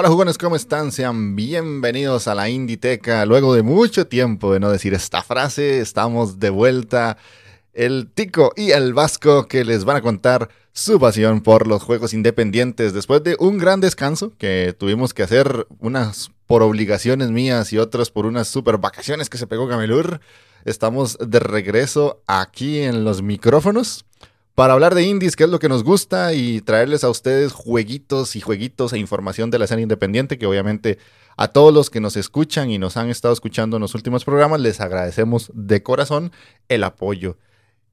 [0.00, 0.92] Hola jugones, ¿cómo están?
[0.92, 3.26] Sean bienvenidos a la Inditeca.
[3.26, 7.16] Luego de mucho tiempo de no decir esta frase, estamos de vuelta.
[7.72, 12.14] El Tico y el Vasco que les van a contar su pasión por los juegos
[12.14, 17.78] independientes después de un gran descanso que tuvimos que hacer unas por obligaciones mías y
[17.78, 20.20] otras por unas super vacaciones que se pegó Gamelur.
[20.64, 24.04] Estamos de regreso aquí en los micrófonos
[24.58, 28.34] para hablar de indies, que es lo que nos gusta, y traerles a ustedes jueguitos
[28.34, 30.98] y jueguitos e información de la escena independiente, que obviamente
[31.36, 34.58] a todos los que nos escuchan y nos han estado escuchando en los últimos programas,
[34.58, 36.32] les agradecemos de corazón
[36.68, 37.36] el apoyo.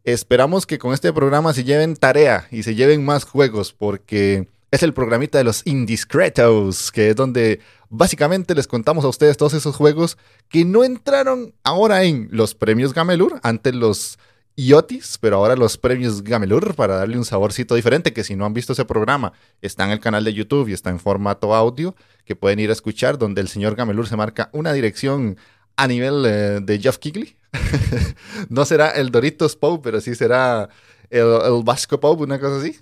[0.05, 4.81] Esperamos que con este programa se lleven tarea y se lleven más juegos, porque es
[4.81, 7.59] el programita de los Indiscretos, que es donde
[7.91, 10.17] básicamente les contamos a ustedes todos esos juegos
[10.49, 14.17] que no entraron ahora en los premios Gamelur, antes los
[14.57, 18.53] Iotis, pero ahora los premios Gamelur para darle un saborcito diferente, que si no han
[18.53, 22.35] visto ese programa, está en el canal de YouTube y está en formato audio, que
[22.35, 25.37] pueden ir a escuchar, donde el señor Gamelur se marca una dirección
[25.75, 27.35] a nivel eh, de Jeff Kigley.
[28.49, 30.69] no será el Doritos Pope, pero sí será
[31.09, 32.79] el, Vasco Pope, una cosa así.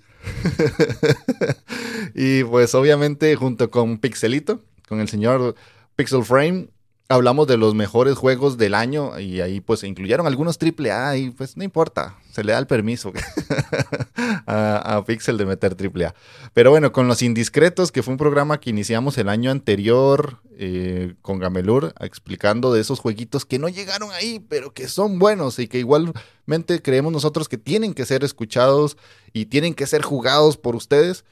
[2.14, 5.54] y pues obviamente junto con Pixelito, con el señor
[5.96, 6.68] Pixel Frame,
[7.08, 11.56] hablamos de los mejores juegos del año y ahí pues incluyeron algunos AAA y pues
[11.56, 13.12] no importa, se le da el permiso
[14.46, 16.14] a, Pixel de meter AAA.
[16.54, 21.14] Pero bueno, con Los Indiscretos, que fue un programa que iniciamos el año anterior eh,
[21.20, 25.68] con Gamelur, explicando de esos jueguitos que no llegaron ahí, pero que son buenos y
[25.68, 28.96] que igualmente creemos nosotros que tienen que ser escuchados
[29.32, 31.24] y tienen que ser jugados por ustedes.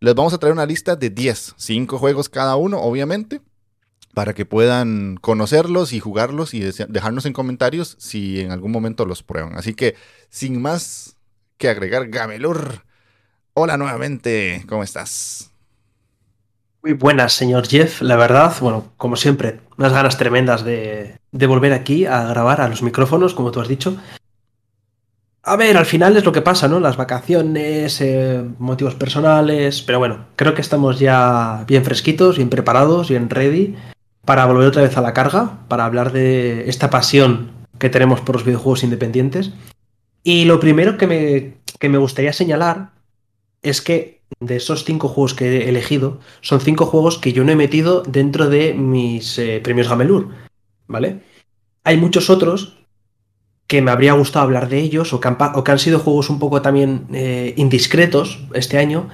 [0.00, 3.40] Les vamos a traer una lista de 10, 5 juegos cada uno, obviamente
[4.14, 9.22] para que puedan conocerlos y jugarlos y dejarnos en comentarios si en algún momento los
[9.22, 9.56] prueban.
[9.56, 9.96] Así que,
[10.30, 11.16] sin más
[11.58, 12.84] que agregar, Gamelur,
[13.52, 15.50] hola nuevamente, ¿cómo estás?
[16.82, 18.02] Muy buenas, señor Jeff.
[18.02, 22.82] La verdad, bueno, como siempre, unas ganas tremendas de, volver aquí a grabar a los
[22.82, 23.96] micrófonos, como tú has dicho.
[25.46, 26.80] A ver, al final es lo que pasa, ¿no?
[26.80, 33.10] Las vacaciones, eh, motivos personales, pero bueno, creo que estamos ya bien fresquitos, bien preparados,
[33.10, 33.76] bien ready
[34.24, 38.36] para volver otra vez a la carga, para hablar de esta pasión que tenemos por
[38.36, 39.52] los videojuegos independientes.
[40.22, 42.92] Y lo primero que me, que me gustaría señalar
[43.62, 47.52] es que de esos cinco juegos que he elegido, son cinco juegos que yo no
[47.52, 50.28] he metido dentro de mis eh, premios Gamelur,
[50.86, 51.20] ¿vale?
[51.84, 52.78] Hay muchos otros
[53.66, 57.06] que me habría gustado hablar de ellos o que han, sido juegos un poco también
[57.12, 59.08] eh, indiscretos este año,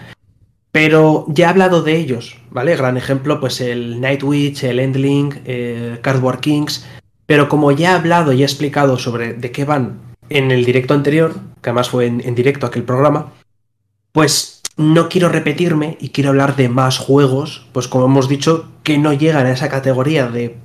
[0.72, 2.76] pero ya he hablado de ellos, ¿vale?
[2.76, 6.86] Gran ejemplo, pues el Nightwitch, el Endling, eh, Cardboard Kings.
[7.26, 10.94] Pero como ya he hablado y he explicado sobre de qué van en el directo
[10.94, 13.32] anterior, que además fue en, directo aquel programa,
[14.12, 18.98] pues no quiero repetirme y quiero hablar de más juegos, pues como hemos dicho, que
[18.98, 20.56] no llegan a esa categoría de,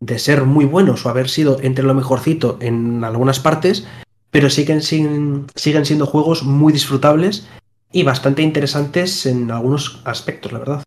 [0.00, 3.86] de ser muy buenos o haber sido entre lo mejorcito en algunas partes,
[4.30, 7.46] pero siguen, siguen siendo juegos muy disfrutables
[7.92, 10.84] y bastante interesantes en algunos aspectos, la verdad.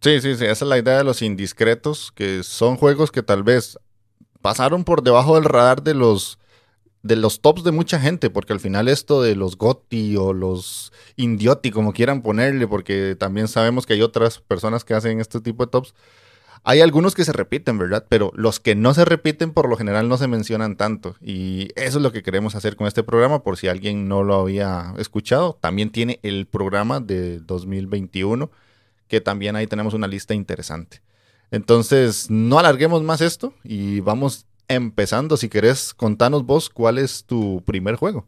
[0.00, 3.42] Sí, sí, sí, esa es la idea de los indiscretos, que son juegos que tal
[3.42, 3.78] vez
[4.40, 6.38] pasaron por debajo del radar de los
[7.02, 10.92] de los tops de mucha gente, porque al final esto de los GOTI o los
[11.16, 15.64] Indioti, como quieran ponerle, porque también sabemos que hay otras personas que hacen este tipo
[15.64, 15.94] de tops,
[16.64, 18.06] hay algunos que se repiten, ¿verdad?
[18.08, 21.16] Pero los que no se repiten por lo general no se mencionan tanto.
[21.20, 24.40] Y eso es lo que queremos hacer con este programa, por si alguien no lo
[24.40, 25.58] había escuchado.
[25.60, 28.50] También tiene el programa de 2021,
[29.08, 31.02] que también ahí tenemos una lista interesante.
[31.50, 35.36] Entonces, no alarguemos más esto y vamos empezando.
[35.36, 38.26] Si querés, contanos vos cuál es tu primer juego.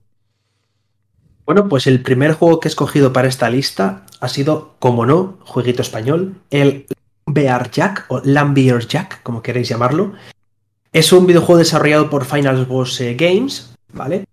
[1.47, 5.39] Bueno, pues el primer juego que he escogido para esta lista ha sido, como no,
[5.45, 6.87] jueguito español, el
[7.35, 10.13] Bear Jack o Lambier Jack, como queréis llamarlo.
[10.93, 14.25] Es un videojuego desarrollado por Final Boss eh, Games, ¿vale?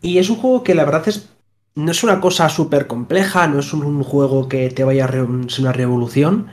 [0.00, 1.28] Y es un juego que la verdad es
[1.74, 5.26] no es una cosa súper compleja, no es un, juego que te vaya a ser
[5.60, 6.48] una revolución,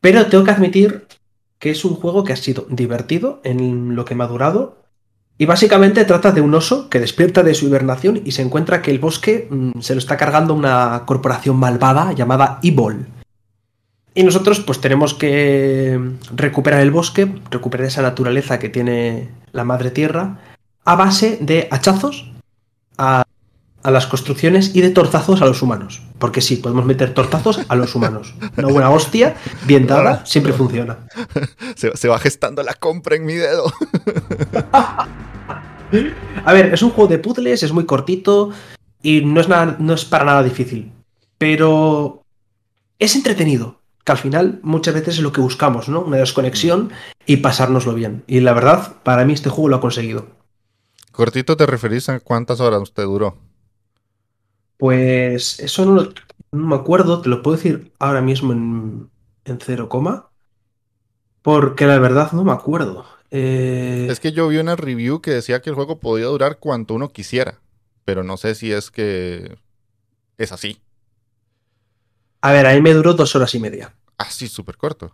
[0.00, 1.06] pero tengo que admitir
[1.58, 4.84] que es un juego que ha sido divertido en lo que me ha durado
[5.38, 8.90] Y básicamente trata de un oso que despierta de su hibernación y se encuentra que
[8.90, 13.06] el bosque mm, se lo está cargando una corporación malvada llamada Evil.
[14.16, 16.00] Y nosotros pues tenemos que
[16.34, 20.38] recuperar el bosque, recuperar esa naturaleza que tiene la madre tierra,
[20.86, 22.32] a base de hachazos
[22.96, 23.24] a,
[23.82, 26.00] a las construcciones y de tortazos a los humanos.
[26.18, 28.34] Porque sí, podemos meter tortazos a los humanos.
[28.56, 29.36] Una buena hostia,
[29.66, 30.96] bien dada, siempre funciona.
[31.74, 33.70] Se, se va gestando la compra en mi dedo.
[36.46, 38.50] A ver, es un juego de puzzles, es muy cortito
[39.02, 40.90] y no es, nada, no es para nada difícil.
[41.36, 42.22] Pero
[42.98, 46.00] es entretenido, que al final muchas veces es lo que buscamos, ¿no?
[46.02, 46.92] Una desconexión
[47.26, 48.24] y pasárnoslo bien.
[48.28, 50.28] Y la verdad, para mí este juego lo ha conseguido.
[51.10, 53.36] Cortito te referís a cuántas horas usted duró.
[54.78, 56.12] Pues eso no, lo-
[56.52, 59.10] no me acuerdo, te lo puedo decir ahora mismo en,
[59.44, 60.30] en cero coma.
[61.42, 63.04] Porque la verdad no me acuerdo.
[63.30, 66.94] Eh, Es que yo vi una review que decía que el juego podía durar cuanto
[66.94, 67.60] uno quisiera,
[68.04, 69.58] pero no sé si es que
[70.38, 70.80] es así.
[72.46, 73.92] A ver, a mí me duró dos horas y media.
[74.18, 75.12] Así, súper corto.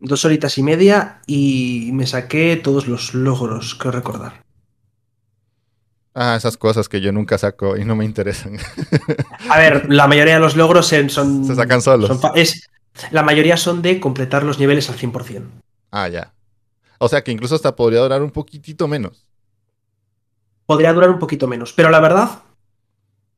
[0.00, 4.42] Dos horitas y media y me saqué todos los logros, creo recordar.
[6.12, 8.58] Ah, esas cosas que yo nunca saco y no me interesan.
[9.48, 11.44] A ver, la mayoría de los logros son...
[11.44, 12.08] Se sacan solos.
[12.08, 12.68] son es,
[13.12, 15.44] la mayoría son de completar los niveles al 100%.
[15.92, 16.34] Ah, ya.
[16.98, 19.24] O sea que incluso hasta podría durar un poquitito menos.
[20.66, 22.42] Podría durar un poquito menos, pero la verdad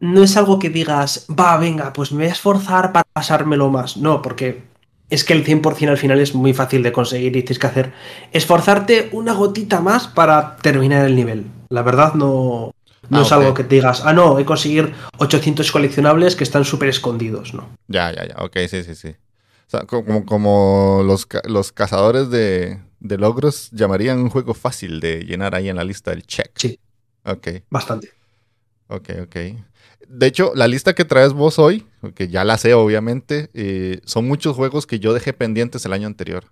[0.01, 3.97] no es algo que digas, va, venga, pues me voy a esforzar para pasármelo más.
[3.97, 4.63] No, porque
[5.11, 7.93] es que el 100% al final es muy fácil de conseguir y tienes que hacer
[8.33, 11.47] esforzarte una gotita más para terminar el nivel.
[11.71, 12.73] La verdad no,
[13.11, 16.65] no Ah, es algo que te digas, ah, no, he conseguir 800 coleccionables que están
[16.65, 17.69] súper escondidos, ¿no?
[17.89, 18.37] Ya, ya, ya.
[18.45, 19.09] Ok, sí, sí, sí.
[19.09, 25.01] O sea, co- como, como los, los cazadores de, de logros llamarían un juego fácil
[25.01, 26.51] de llenar ahí en la lista del check.
[26.55, 26.79] Sí.
[27.25, 28.11] Ok, Bastante.
[28.89, 29.37] ok, ok.
[30.07, 34.27] De hecho, la lista que traes vos hoy, que ya la sé obviamente, eh, son
[34.27, 36.45] muchos juegos que yo dejé pendientes el año anterior.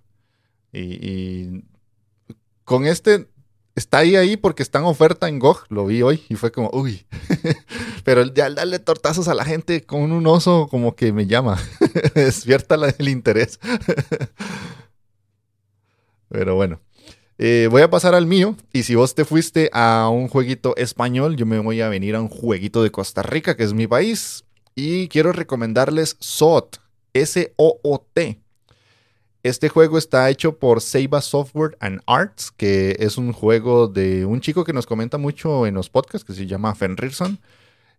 [0.73, 1.63] Y,
[2.65, 3.27] con este
[3.75, 6.69] está ahí ahí porque está en oferta en GOG, lo vi hoy y fue como,
[6.73, 7.05] uy.
[8.03, 11.57] Pero ya el darle tortazos a la gente con un oso como que me llama,
[12.15, 13.59] despierta el interés.
[16.29, 16.81] Pero bueno.
[17.39, 18.55] Eh, voy a pasar al mío.
[18.73, 22.21] Y si vos te fuiste a un jueguito español, yo me voy a venir a
[22.21, 24.43] un jueguito de Costa Rica, que es mi país.
[24.75, 26.77] Y quiero recomendarles SOT.
[27.13, 28.39] S-O-O-T.
[29.43, 34.41] Este juego está hecho por Seiba Software and Arts, que es un juego de un
[34.41, 37.39] chico que nos comenta mucho en los podcasts, que se llama Fenrirson.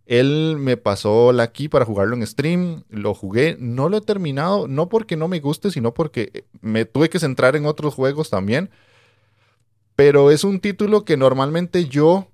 [0.04, 4.68] Él me pasó la key para jugarlo en stream, lo jugué, no lo he terminado,
[4.68, 8.70] no porque no me guste, sino porque me tuve que centrar en otros juegos también.
[9.98, 12.30] Pero es un título que normalmente yo,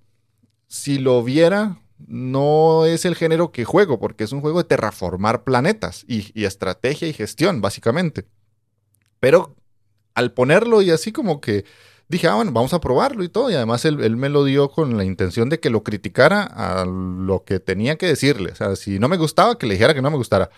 [0.67, 5.45] si lo viera, no es el género que juego, porque es un juego de terraformar
[5.45, 8.27] planetas y, estrategia y gestión, básicamente.
[9.19, 9.57] Pero
[10.13, 11.65] al ponerlo y así como que
[12.07, 13.51] dije, ah, bueno, vamos a probarlo y todo.
[13.51, 16.85] Y además él, él me lo dio con la intención de que lo criticara a
[16.85, 18.53] lo que tenía que decirle.
[18.53, 20.51] O sea, si no me gustaba, que le dijera que no me gustara.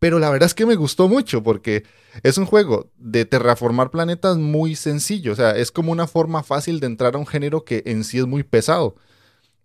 [0.00, 1.84] Pero la verdad es que me gustó mucho porque
[2.22, 5.32] es un juego de terraformar planetas muy sencillo.
[5.32, 8.18] O sea, es como una forma fácil de entrar a un género que en sí
[8.18, 8.96] es muy pesado.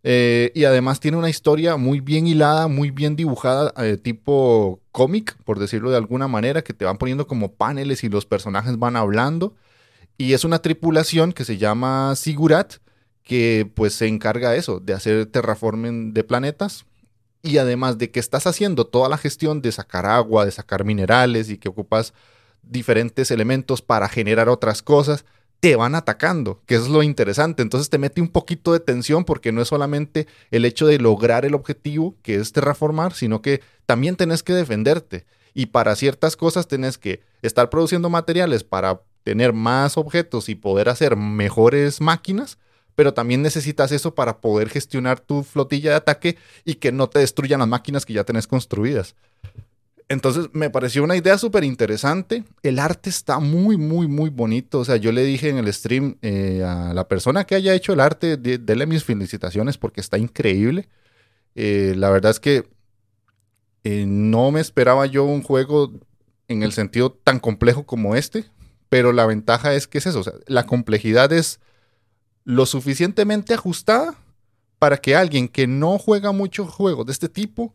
[0.03, 5.35] Eh, y además tiene una historia muy bien hilada, muy bien dibujada, eh, tipo cómic,
[5.45, 8.97] por decirlo de alguna manera, que te van poniendo como paneles y los personajes van
[8.97, 9.55] hablando.
[10.17, 12.75] Y es una tripulación que se llama Sigurat,
[13.23, 16.85] que pues se encarga de eso, de hacer terraforming de planetas.
[17.45, 21.49] Y además de que estás haciendo toda la gestión de sacar agua, de sacar minerales
[21.49, 22.11] y que ocupas
[22.63, 25.25] diferentes elementos para generar otras cosas,
[25.59, 27.61] te van atacando, que es lo interesante.
[27.61, 31.45] Entonces te mete un poquito de tensión porque no es solamente el hecho de lograr
[31.45, 35.27] el objetivo, que es terraformar, sino que también tenés que defenderte.
[35.53, 40.89] Y para ciertas cosas tenés que estar produciendo materiales para tener más objetos y poder
[40.89, 42.57] hacer mejores máquinas,
[42.95, 47.19] pero también necesitas eso para poder gestionar tu flotilla de ataque y que no te
[47.19, 49.15] destruyan las máquinas que ya tenés construidas.
[50.07, 52.43] Entonces me pareció una idea súper interesante.
[52.61, 54.79] El arte está muy, muy, muy bonito.
[54.79, 57.93] O sea, yo le dije en el stream eh, a la persona que haya hecho
[57.93, 60.87] el arte, de, dele mis felicitaciones porque está increíble.
[61.55, 62.67] Eh, la verdad es que
[63.83, 65.91] eh, no me esperaba yo un juego
[66.47, 68.45] en el sentido tan complejo como este,
[68.89, 70.23] pero la ventaja es que es eso.
[70.45, 71.59] La complejidad es
[72.45, 74.15] lo suficientemente ajustada
[74.79, 77.73] para que alguien que no juega muchos juegos de este tipo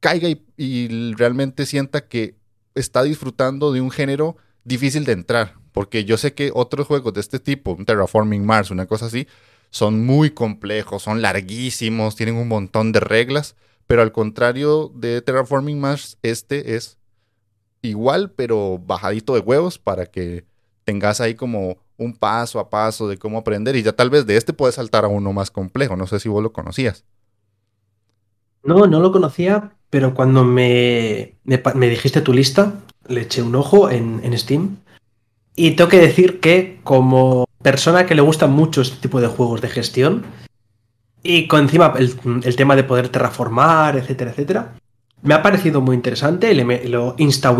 [0.00, 2.36] caiga y, y realmente sienta que
[2.74, 7.20] está disfrutando de un género difícil de entrar, Porque yo sé que otros juegos de
[7.20, 9.26] este tipo, un Terraforming Mars, una cosa así,
[9.70, 13.56] son muy complejos, son larguísimos, tienen un montón de reglas,
[13.86, 16.98] pero al contrario de Terraforming Mars, este es
[17.80, 20.44] igual, pero bajadito de huevos para que
[20.84, 24.36] tengas ahí como un paso a paso de cómo aprender y ya tal vez de
[24.36, 25.96] este puedes saltar a uno más complejo.
[25.96, 27.04] No sé si vos lo conocías.
[28.64, 32.74] No, no lo conocía, pero cuando me, me, dijiste tu lista,
[33.08, 34.76] le eché un ojo en, en Steam
[35.56, 39.60] y tengo que decir que como persona que le gusta mucho este tipo de juegos
[39.60, 40.24] de gestión
[41.22, 44.74] y con encima el, tema de poder terraformar, etcétera, etcétera,
[45.22, 47.56] me ha parecido muy interesante, lo insta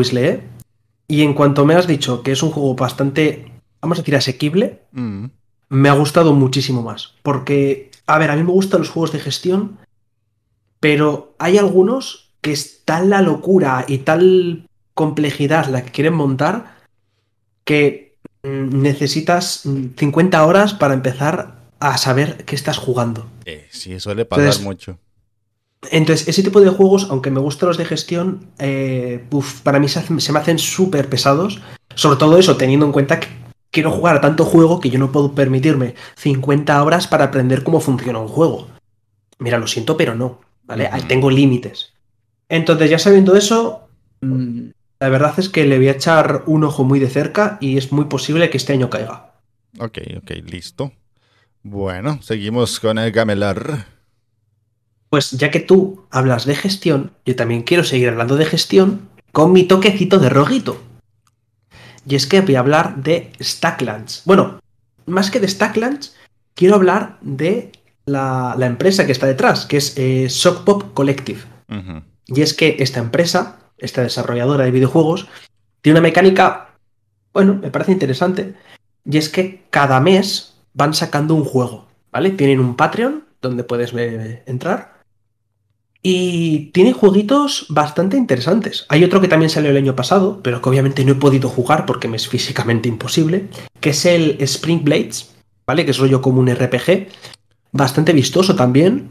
[1.07, 3.52] y en cuanto me has dicho que es un juego bastante,
[3.83, 5.27] vamos a decir, asequible, mm.
[5.69, 7.15] me ha gustado muchísimo más.
[7.23, 9.79] Porque, a ver, a mí me gustan los juegos de gestión,
[10.81, 16.77] pero hay algunos que es tal la locura y tal complejidad la que quieren montar
[17.65, 19.63] que mm, necesitas
[19.97, 23.27] 50 horas para empezar a saber qué estás jugando.
[23.45, 24.99] Eh, sí, suele pasar mucho.
[25.91, 29.25] Entonces, ese tipo de juegos, aunque me gustan los de gestión, eh,
[29.65, 31.61] para mí se, me hacen súper pesados.
[31.97, 33.29] Sobre todo eso, teniendo en cuenta que
[33.73, 37.81] quiero jugar a tanto juego que yo no puedo permitirme 50 horas para aprender cómo
[37.81, 38.69] funciona un juego.
[39.41, 40.41] Mira, lo siento, pero no.
[40.65, 40.89] ¿Vale?
[41.09, 41.93] Tengo límites.
[42.49, 43.89] Entonces, ya sabiendo eso,
[44.21, 44.69] mm,
[45.01, 47.91] la verdad es que le voy a echar un ojo muy de cerca y es
[47.91, 49.33] muy posible que este año caiga.
[49.81, 50.93] Ok, ok, listo.
[51.65, 53.87] Bueno, seguimos con el Gamelar.
[55.09, 59.53] Pues ya que tú hablas de gestión, yo también quiero seguir hablando de gestión con
[59.53, 60.81] mi toquecito de roguito.
[62.07, 64.23] Y es que voy a hablar de Stacklands.
[64.25, 64.61] Bueno,
[65.07, 66.17] más que de Stacklands,
[66.55, 67.73] quiero hablar de
[68.07, 70.29] la, empresa que está detrás, que es eh,
[70.95, 71.41] Collective.
[72.27, 75.29] Y es que esta empresa esta desarrolladora de videojuegos,
[75.83, 76.77] tiene una mecánica,
[77.35, 78.55] bueno, me parece interesante,
[79.05, 82.31] y es que cada mes van sacando un juego, ¿vale?
[82.31, 83.93] Tienen un Patreon donde puedes
[84.47, 84.92] entrar
[86.03, 88.87] y tiene jueguitos bastante interesantes.
[88.89, 91.87] Hay otro que también salió el año pasado, pero que obviamente no he podido jugar
[91.87, 93.49] porque me es físicamente imposible,
[93.81, 95.33] que es el Spring Blades,
[95.65, 95.85] ¿vale?
[95.85, 97.09] Que es rollo como un RPG,
[97.71, 99.11] bastante vistoso también.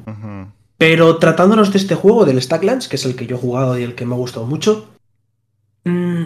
[0.77, 3.83] Pero tratándonos de este juego, del Stacklands, que es el que yo he jugado y
[3.83, 4.89] el que me ha gustado mucho,
[5.85, 6.23] mm,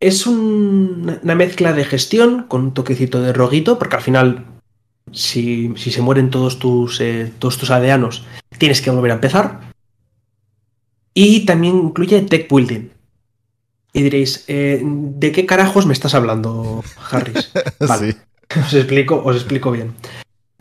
[0.00, 4.46] es una mezcla de gestión con un toquecito de roguito, porque al final,
[5.12, 8.24] si, se mueren todos tus, eh, todos tus aldeanos,
[8.58, 9.75] tienes que volver a empezar.
[11.18, 12.90] Y también incluye tech building.
[13.94, 17.50] Y diréis, eh, ¿de qué carajos me estás hablando, Harris?
[17.80, 18.16] Vale.
[18.54, 19.94] Os explico, os explico bien.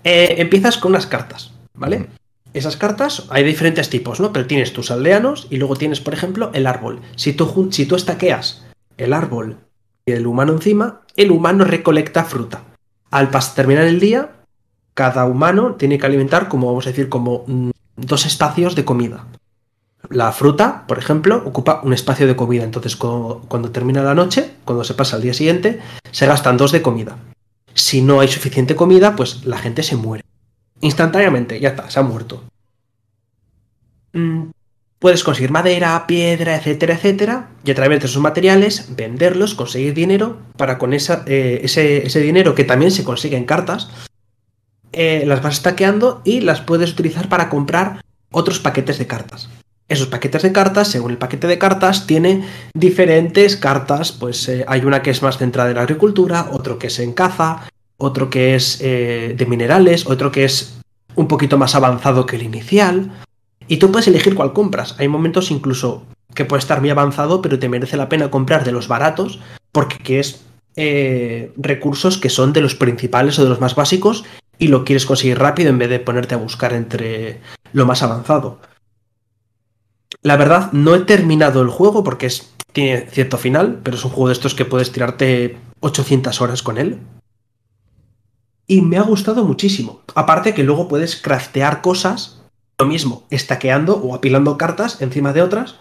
[0.05, 2.07] Eh, empiezas con unas cartas, ¿vale?
[2.53, 4.31] esas cartas hay diferentes tipos, ¿no?
[4.31, 7.01] Pero tienes tus aldeanos y luego tienes, por ejemplo, el árbol.
[7.17, 8.65] Si tú, si tú estaqueas
[8.97, 9.57] el árbol
[10.05, 12.63] y el humano encima, el humano recolecta fruta.
[13.12, 14.31] Al terminar el día,
[14.93, 19.27] cada humano tiene que alimentar, como vamos a decir, como mm, dos espacios de comida.
[20.09, 22.63] La fruta, por ejemplo, ocupa un espacio de comida.
[22.63, 25.79] Entonces, cuando termina la noche, cuando se pasa al día siguiente,
[26.12, 27.17] se gastan dos de comida.
[27.74, 30.24] Si no hay suficiente comida, pues la gente se muere.
[30.81, 32.43] Instantáneamente, ya está, se ha muerto.
[34.13, 34.50] Mm,
[35.00, 40.38] puedes conseguir madera, piedra, etcétera, etcétera, y a través de esos materiales venderlos, conseguir dinero,
[40.57, 43.89] para con eh, ese, dinero que también se consigue en cartas,
[44.93, 49.50] eh, las vas stackeando y las puedes utilizar para comprar otros paquetes de cartas.
[49.88, 54.12] Esos paquetes de cartas, según el paquete de cartas, tiene diferentes cartas.
[54.12, 57.13] Pues eh, hay una que es más centrada en la agricultura, otro que es en
[57.13, 60.77] caza, otro que es eh, de minerales, otro que es
[61.15, 63.12] un poquito más avanzado que el inicial.
[63.68, 64.96] Y tú puedes elegir cuál compras.
[64.98, 68.72] Hay momentos incluso que puede estar muy avanzado, pero te merece la pena comprar de
[68.72, 69.39] los baratos,
[69.72, 70.42] porque es
[70.75, 74.25] eh, recursos que son de los principales o de los más básicos
[74.58, 77.39] y lo quieres conseguir rápido en vez de ponerte a buscar entre
[77.72, 78.60] lo más avanzado.
[80.25, 84.10] La verdad, no he terminado el juego porque es, tiene cierto final, pero es un
[84.10, 87.00] juego de estos que puedes tirarte 800 horas con él
[88.65, 90.01] y me ha gustado muchísimo.
[90.15, 92.41] Aparte que luego puedes craftear cosas,
[92.79, 95.75] lo mismo, estaqueando o apilando cartas encima de otras.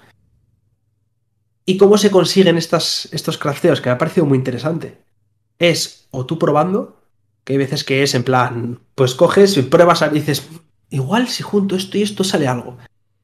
[1.65, 3.81] ¿Y cómo se consiguen estas, estos crafteos?
[3.81, 4.99] Que me ha parecido muy interesante.
[5.59, 7.01] Es o tú probando,
[7.45, 10.47] que hay veces que es en plan, pues coges y pruebas y dices,
[10.91, 12.77] igual si junto esto y esto sale algo.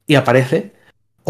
[0.07, 0.80] Y aparece.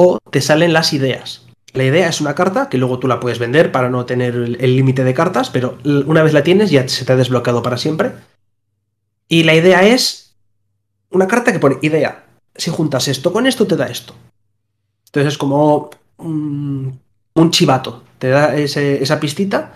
[0.03, 1.43] O te salen las ideas.
[1.75, 4.77] La idea es una carta que luego tú la puedes vender para no tener el
[4.77, 8.13] límite de cartas, pero una vez la tienes ya se te ha desbloqueado para siempre.
[9.29, 10.35] Y la idea es
[11.11, 12.25] una carta que pone idea.
[12.55, 14.15] Si juntas esto con esto, te da esto.
[15.05, 16.99] Entonces es como un,
[17.51, 18.03] chivato.
[18.19, 19.75] Te da esa pistita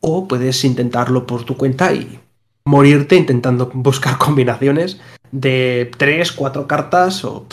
[0.00, 2.18] o puedes intentarlo por tu cuenta y
[2.64, 4.98] morirte intentando buscar combinaciones
[5.30, 7.46] de tres, cuatro cartas o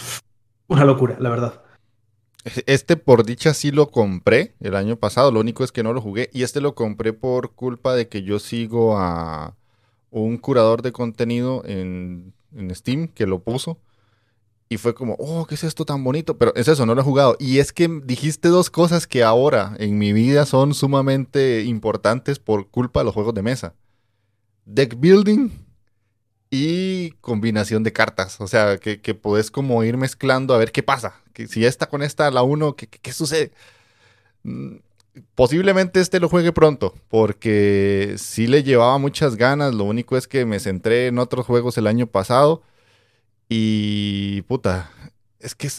[0.70, 1.62] una locura, la verdad.
[2.44, 6.02] Este por dicha sí lo compré el año pasado, lo único es que no lo
[6.02, 9.56] jugué y este lo compré por culpa de que yo sigo a
[10.12, 12.34] un curador de contenido en,
[12.72, 13.78] Steam que lo puso
[14.70, 16.38] y fue como, oh, ¿qué es esto tan bonito?
[16.38, 17.36] Pero es eso, no lo he jugado.
[17.40, 22.70] Y es que dijiste dos cosas que ahora en mi vida son sumamente importantes por
[22.70, 23.76] culpa de los juegos de mesa.
[24.66, 25.50] Deck building
[26.52, 28.40] y combinación de cartas.
[28.42, 31.22] O sea, que, que podés como ir mezclando a ver qué pasa.
[31.34, 33.52] Que si esta con esta, la uno, ¿qué, qué, sucede?
[34.44, 34.78] Mm,
[35.36, 39.74] posiblemente este lo juegue pronto, porque sí le llevaba muchas ganas.
[39.76, 42.64] Lo único es que me centré en otros juegos el año pasado
[43.50, 44.92] y puta,
[45.40, 45.70] es que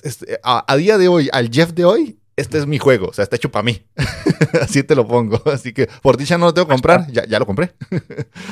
[0.43, 3.37] a, día de hoy, al Jeff de hoy, este es mi juego, o sea, está
[3.37, 3.83] hecho para mí.
[4.61, 5.41] Así te lo pongo.
[5.47, 7.75] Así que por dicha no lo tengo que comprar, ya, ya lo compré.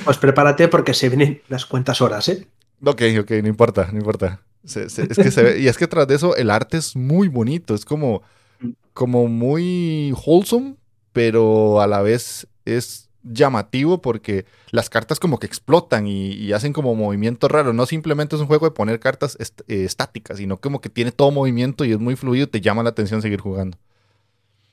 [0.04, 2.46] pues prepárate porque se vienen las cuentas horas, ¿eh?
[2.84, 4.40] Ok, ok, no importa, no importa.
[4.64, 7.74] es que se ve, y es que tras de eso el arte es muy bonito,
[7.74, 8.22] es como,
[8.60, 8.70] mm.
[8.92, 10.76] como muy wholesome,
[11.12, 16.94] pero a la vez es llamativo porque las cartas como que explotan y, hacen como
[16.94, 17.72] movimiento raro.
[17.72, 21.30] No simplemente es un juego de poner cartas eh, estáticas, sino como que tiene todo
[21.30, 23.76] movimiento y es muy fluido y te llama la atención seguir jugando.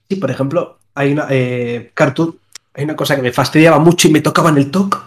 [0.10, 1.92] Sí, por ejemplo, hay una eh,
[2.74, 4.98] hay una cosa que me fastidiaba mucho y me tocaba en el toque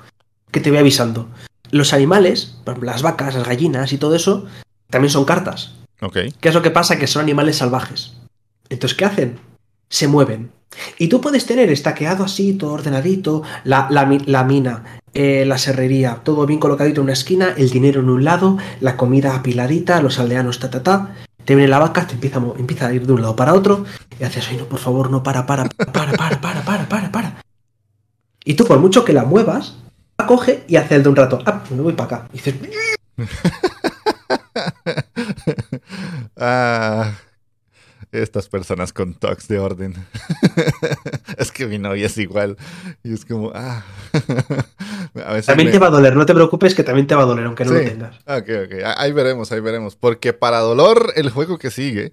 [0.51, 1.29] que te voy avisando.
[1.71, 4.47] Los animales, las vacas, las gallinas y todo eso,
[4.89, 5.75] también son cartas.
[6.01, 6.17] Ok.
[6.41, 6.99] ¿Qué es lo que pasa?
[6.99, 8.15] Que son animales salvajes.
[8.71, 9.39] Entonces, ¿qué hacen?
[9.91, 10.51] Se mueven
[10.99, 16.47] y tú puedes tener estaqueado así, todo ordenadito, la, la, mina, eh, la serrería, todo
[16.47, 20.59] bien colocadito en una esquina, el dinero en un lado, la comida apiladita, los aldeanos,
[20.59, 21.15] ta, ta, ta.
[21.45, 23.85] Te viene la vaca, te empieza, empieza a ir de un lado para otro,
[24.21, 27.43] y haces, ay, no, por favor, no, para, para, para, para, para, para, para, para.
[28.45, 29.77] Y tú, por mucho que la muevas,
[30.19, 32.29] la coge y hace el de un rato, ah, me voy para acá.
[32.33, 32.55] Y dices,
[36.37, 37.13] ah
[38.13, 39.95] estas personas con talks de orden.
[41.39, 42.57] es que mi novia es igual.
[43.03, 43.85] Y es como, ah.
[45.47, 47.65] también te va a doler, no te preocupes que también te va a doler, aunque
[47.65, 48.17] no lo tengas.
[48.27, 48.75] Ok, ok.
[48.97, 49.97] Ahí veremos, ahí veremos.
[49.97, 52.13] Porque para dolor, el juego que sigue,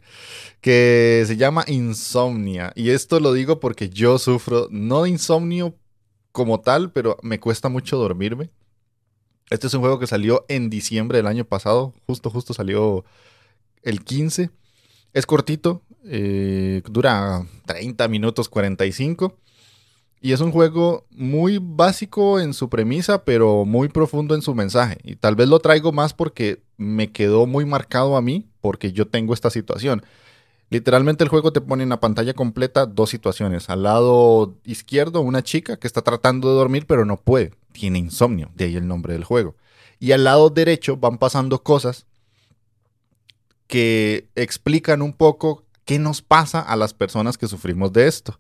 [0.62, 2.72] que se llama Insomnia.
[2.76, 5.76] Y esto lo digo porque yo sufro, no de insomnio
[6.32, 8.52] como tal, pero me cuesta mucho dormirme.
[9.50, 11.94] Este es un juego que salió en diciembre del año pasado.
[12.08, 13.06] Justo, justo salió
[13.84, 14.50] el 15.
[15.14, 19.38] Es cortito, eh, dura 30 minutos 45.
[20.22, 24.98] Y es un juego muy básico en su premisa, pero muy profundo en su mensaje.
[25.04, 29.08] Y tal vez lo traigo más porque me quedó muy marcado a mí, porque yo
[29.08, 30.04] tengo esta situación.
[30.72, 33.70] Literalmente el juego te pone en la pantalla completa dos situaciones.
[33.70, 37.52] Al lado izquierdo, una chica que está tratando de dormir, pero no puede.
[37.72, 39.56] Tiene insomnio, de ahí el nombre del juego.
[40.00, 42.08] Y al lado derecho van pasando cosas
[43.68, 48.40] que explican un poco qué nos pasa a las personas que sufrimos de esto.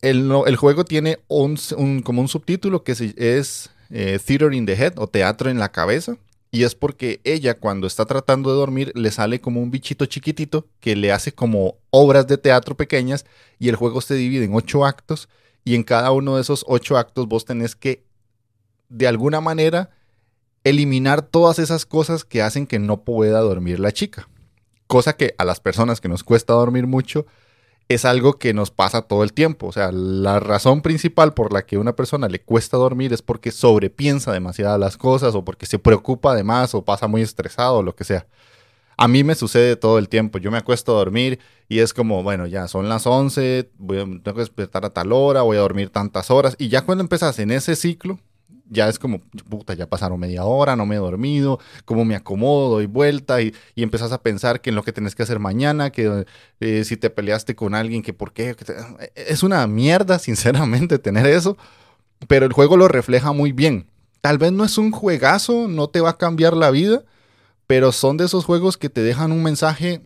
[0.00, 1.58] El, juego tiene un,
[2.04, 6.16] como un subtítulo que es eh, Theater in the Head o Teatro en la Cabeza.
[6.50, 10.66] Y es porque ella cuando está tratando de dormir le sale como un bichito chiquitito
[10.80, 13.26] que le hace como obras de teatro pequeñas
[13.58, 15.28] y el juego se divide en ocho actos
[15.62, 18.02] y en cada uno de esos ocho actos vos tenés que
[18.88, 19.90] de alguna manera
[20.64, 24.26] eliminar todas esas cosas que hacen que no pueda dormir la chica.
[24.88, 27.26] Cosa que a las personas que nos cuesta dormir mucho
[27.88, 29.66] es algo que nos pasa todo el tiempo.
[29.66, 33.22] O sea, la razón principal por la que a una persona le cuesta dormir es
[33.22, 37.76] porque sobrepiensa demasiado las cosas o porque se preocupa de más o pasa muy estresado
[37.76, 38.26] o lo que sea.
[38.96, 40.38] A mí me sucede todo el tiempo.
[40.38, 44.04] Yo me acuesto a dormir y es como, bueno, ya son las 11, voy a,
[44.04, 46.56] tengo que despertar a tal hora, voy a dormir tantas horas.
[46.58, 48.18] Y ya cuando empezás en ese ciclo,
[48.70, 52.70] ya es como, puta, ya pasaron media hora, no me he dormido, cómo me acomodo,
[52.70, 55.90] doy vuelta y, y empezás a pensar que en lo que tenés que hacer mañana,
[55.90, 56.26] que
[56.60, 58.56] eh, si te peleaste con alguien, que por qué.
[59.14, 61.56] Es una mierda, sinceramente, tener eso,
[62.26, 63.86] pero el juego lo refleja muy bien.
[64.20, 67.04] Tal vez no es un juegazo, no te va a cambiar la vida,
[67.66, 70.02] pero son de esos juegos que te dejan un mensaje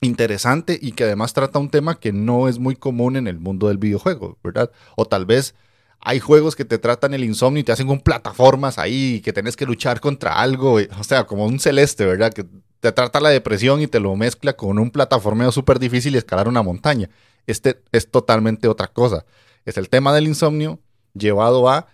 [0.00, 3.68] interesante y que además trata un tema que no es muy común en el mundo
[3.68, 4.70] del videojuego, ¿verdad?
[4.96, 5.54] O tal vez
[6.00, 9.56] hay juegos que te tratan el insomnio y te hacen con plataformas ahí, que tenés
[9.56, 12.32] que luchar contra algo, o sea, como un celeste, ¿verdad?
[12.32, 12.44] Que
[12.80, 16.48] te trata la depresión y te lo mezcla con un plataformeo súper difícil y escalar
[16.48, 17.10] una montaña.
[17.46, 19.24] Este es totalmente otra cosa.
[19.64, 20.78] Es el tema del insomnio
[21.14, 21.86] llevado a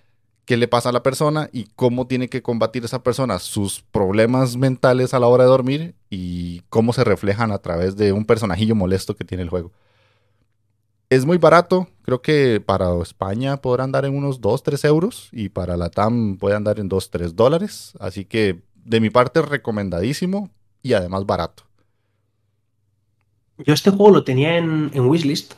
[0.44, 4.56] qué le pasa a la persona y cómo tiene que combatir esa persona sus problemas
[4.56, 8.74] mentales a la hora de dormir y cómo se reflejan a través de un personajillo
[8.74, 9.72] molesto que tiene el juego.
[11.12, 15.50] Es muy barato, Creo que para España podrá andar en unos 2, 3 euros y
[15.50, 17.92] para la TAM puede andar en 2, 3 dólares.
[18.00, 20.50] Así que de mi parte recomendadísimo
[20.82, 21.64] y además barato.
[23.58, 25.54] Yo este juego lo tenía en, en wishlist,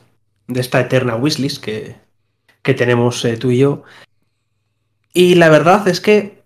[0.47, 1.95] de esta eterna wishlist que,
[2.61, 3.83] que tenemos eh, tú y yo.
[5.13, 6.43] Y la verdad es que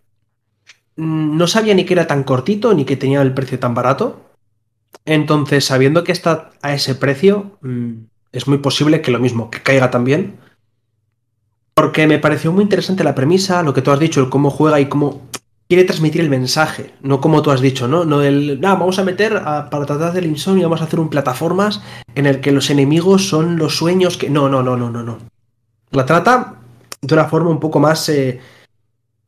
[0.97, 4.29] mm, no sabía ni que era tan cortito ni que tenía el precio tan barato.
[5.03, 7.95] Entonces, sabiendo que está a ese precio, mm,
[8.31, 10.37] es muy posible que lo mismo, que caiga también.
[11.73, 14.79] Porque me pareció muy interesante la premisa, lo que tú has dicho, el cómo juega
[14.79, 15.21] y cómo
[15.67, 18.03] quiere transmitir el mensaje, no como tú has dicho, ¿no?
[18.03, 21.81] No el, no, vamos a meter para tratar del insomnio, vamos a hacer un plataformas
[22.15, 24.29] en el que los enemigos son los sueños que...
[24.29, 25.19] No, no, no, no, no, no.
[25.91, 26.55] La trata
[27.01, 28.41] de una forma un poco más, eh,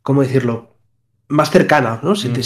[0.01, 0.71] ¿cómo decirlo?
[1.29, 2.15] Más cercana, ¿no?
[2.15, 2.41] Si te-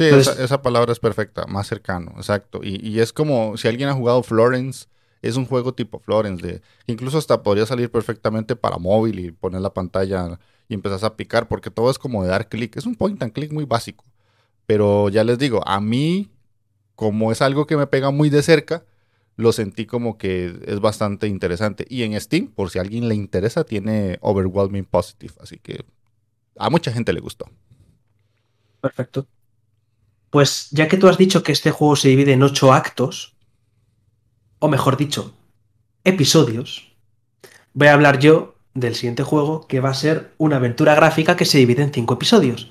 [0.00, 2.60] Sí, Entonces- esa, esa palabra es perfecta, más cercano, exacto.
[2.62, 4.86] Y, y es como si alguien ha jugado Florence,
[5.22, 9.60] es un juego tipo Florence, de, incluso hasta podría salir perfectamente para móvil y poner
[9.60, 12.76] la pantalla y empezás a picar, porque todo es como de dar clic.
[12.76, 14.04] Es un point and click muy básico.
[14.66, 16.30] Pero ya les digo, a mí,
[16.94, 18.84] como es algo que me pega muy de cerca,
[19.36, 21.86] lo sentí como que es bastante interesante.
[21.88, 25.84] Y en Steam, por si a alguien le interesa, tiene Overwhelming Positive, así que
[26.56, 27.46] a mucha gente le gustó.
[28.80, 29.26] Perfecto.
[30.30, 33.34] Pues ya que tú has dicho que este juego se divide en ocho actos,
[34.60, 35.34] o mejor dicho,
[36.04, 36.92] episodios,
[37.74, 41.44] voy a hablar yo del siguiente juego que va a ser una aventura gráfica que
[41.44, 42.70] se divide en cinco episodios.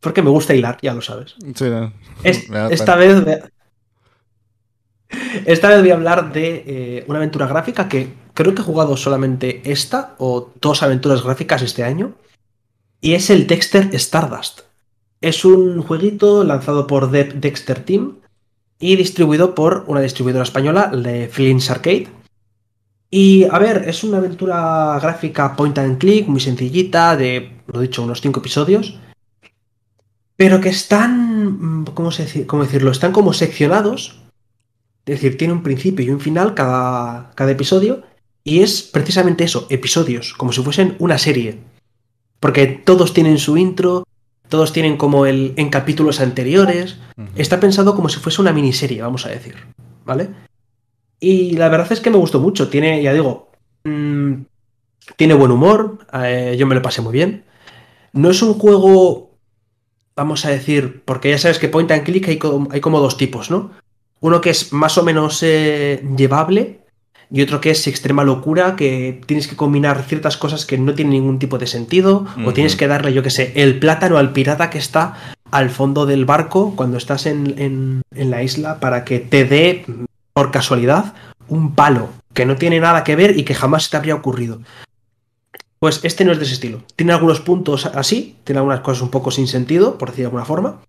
[0.00, 1.34] Porque me gusta hilar, ya lo sabes.
[1.54, 1.92] Sí, no.
[2.22, 3.50] Es- esta, vez, voy a-
[5.46, 8.96] esta vez voy a hablar de eh, una aventura gráfica que creo que he jugado
[8.96, 12.14] solamente esta o dos aventuras gráficas este año.
[13.00, 14.60] Y es el Dexter Stardust.
[15.24, 18.16] Es un jueguito lanzado por De- Dexter Team
[18.78, 22.08] y distribuido por una distribuidora española, de Flins Arcade.
[23.10, 28.02] Y a ver, es una aventura gráfica point and click, muy sencillita, de, lo dicho,
[28.02, 28.98] unos 5 episodios.
[30.36, 32.90] Pero que están, mm, ¿cómo, se cómo decirlo?
[32.90, 34.20] Están como seccionados.
[35.06, 38.02] Es decir, tiene un principio y un final cada, cada episodio.
[38.42, 41.60] Y es precisamente eso, episodios, como si fuesen una serie.
[42.40, 44.04] Porque todos tienen su intro,
[44.48, 46.98] todos tienen como el en capítulos anteriores.
[47.36, 49.56] Está pensado como si fuese una miniserie, vamos a decir.
[50.04, 50.28] ¿Vale?
[51.20, 52.68] Y la verdad es que me gustó mucho.
[52.68, 53.50] Tiene, ya digo,
[53.84, 54.34] mm,
[55.16, 55.98] tiene buen humor.
[56.12, 57.44] eh, yo me lo pasé muy bien.
[58.12, 59.30] No es un juego,
[60.14, 63.16] vamos a decir, porque ya sabes que point and click hay como, hay como dos
[63.16, 63.72] tipos, ¿no?
[64.20, 66.83] Uno que es más o menos eh, llevable
[67.36, 71.14] y otro que es extrema locura, que tienes que combinar ciertas cosas que no tienen
[71.14, 74.70] ningún tipo de sentido, o tienes que darle, yo que sé, el plátano al pirata
[74.70, 79.18] que está al fondo del barco cuando estás en, en- en la isla para que
[79.18, 79.84] te dé,
[80.32, 81.14] por casualidad,
[81.48, 84.60] un palo que no tiene nada que ver y que jamás te habría ocurrido.
[85.80, 86.82] Pues este no es de ese estilo.
[86.96, 90.44] Tiene algunos puntos así, tiene algunas cosas un poco sin sentido, por decir de alguna
[90.44, 90.80] forma,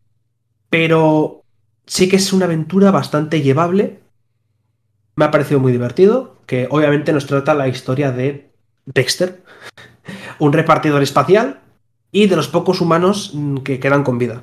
[0.69, 1.41] pero
[1.85, 3.99] sí que es una aventura bastante llevable.
[5.17, 8.49] Me ha parecido muy divertido, que obviamente nos trata la historia de
[8.85, 9.43] Dexter,
[10.39, 11.59] un repartidor espacial
[12.11, 14.41] y de los pocos humanos mm, que quedan con vida.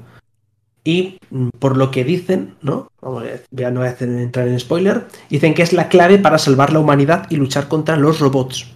[0.85, 2.91] Y mm, por lo que dicen, ¿no?
[3.01, 6.73] Vamos ya no voy a entrar en spoiler, dicen que es la clave para salvar
[6.73, 8.67] la humanidad y luchar contra los robots,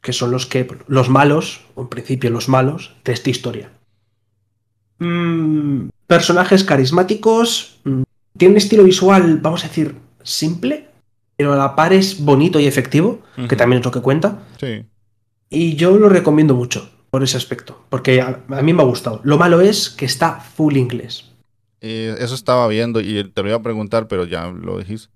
[0.00, 3.70] que son los que los malos, o en principio los malos de esta historia.
[4.98, 7.80] Mm, personajes carismáticos,
[8.36, 10.88] tiene un estilo visual, vamos a decir, simple,
[11.36, 14.42] pero a la par es bonito y efectivo, que también es lo que cuenta.
[14.60, 14.84] Sí.
[15.50, 19.20] Y yo lo recomiendo mucho por ese aspecto, porque a, a mí me ha gustado.
[19.24, 21.30] Lo malo es que está full inglés.
[21.80, 25.12] Eh, eso estaba viendo y te lo iba a preguntar, pero ya lo dijiste.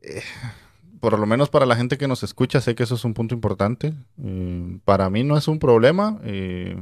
[0.00, 0.22] Eh,
[1.00, 3.34] por lo menos para la gente que nos escucha, sé que eso es un punto
[3.34, 3.92] importante.
[4.24, 6.18] Eh, para mí no es un problema.
[6.24, 6.76] eh,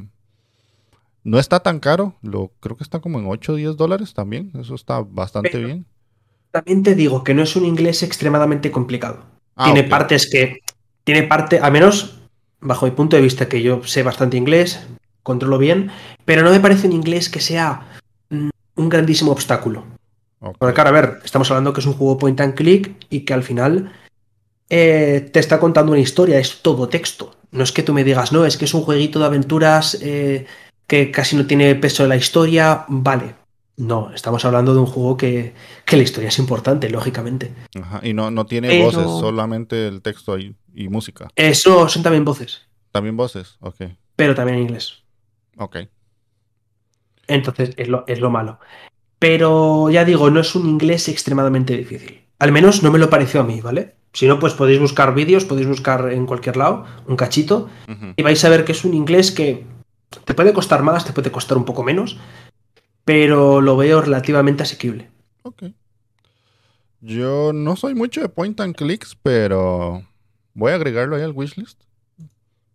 [1.22, 2.14] no está tan caro.
[2.22, 4.52] Lo, creo que está como en 8 o 10 dólares también.
[4.58, 5.86] Eso está bastante Pero- bien.
[6.50, 9.24] También te digo que no es un inglés extremadamente complicado.
[9.56, 10.60] Ah, tiene partes que.
[11.04, 12.20] Tiene parte, al menos
[12.60, 14.80] bajo mi punto de vista, que yo sé bastante inglés,
[15.22, 15.90] controlo bien,
[16.24, 19.84] pero no me parece un inglés que sea mm, un grandísimo obstáculo.
[20.40, 20.56] Ok.
[20.58, 23.34] Porque claro, a ver, estamos hablando que es un juego point and click y que
[23.34, 23.92] al final
[24.68, 27.34] eh, te está contando una historia, es todo texto.
[27.50, 30.46] No es que tú me digas, no, es que es un jueguito de aventuras eh,
[30.86, 33.34] que casi no tiene peso en la historia, vale.
[33.80, 35.54] No, estamos hablando de un juego que,
[35.86, 37.54] que la historia es importante, lógicamente.
[37.80, 40.54] Ajá, Y no, no tiene Pero- voces, solamente el texto y
[40.88, 41.28] música.
[41.34, 43.56] Eso son también voces, También voces.
[43.60, 43.76] Ok.
[44.16, 45.02] pero también en inglés.
[45.56, 45.76] Ok.
[47.26, 48.58] Entonces es lo, es lo malo.
[49.18, 52.22] Pero ya digo, no es un inglés extremadamente difícil.
[52.38, 53.94] Al menos no me lo pareció a mí, ¿vale?
[54.12, 57.68] Si no, pues podéis buscar vídeos, podéis buscar en cualquier lado un cachito
[58.16, 59.64] y vais a ver que es un inglés que
[60.24, 62.18] te puede costar más, te puede costar un poco menos,
[63.04, 65.10] pero lo veo relativamente asequible.
[65.42, 65.64] Ok.
[67.00, 70.06] Yo no soy mucho de point and clicks, pero
[70.54, 71.82] voy a agregarlo ahí al wishlist.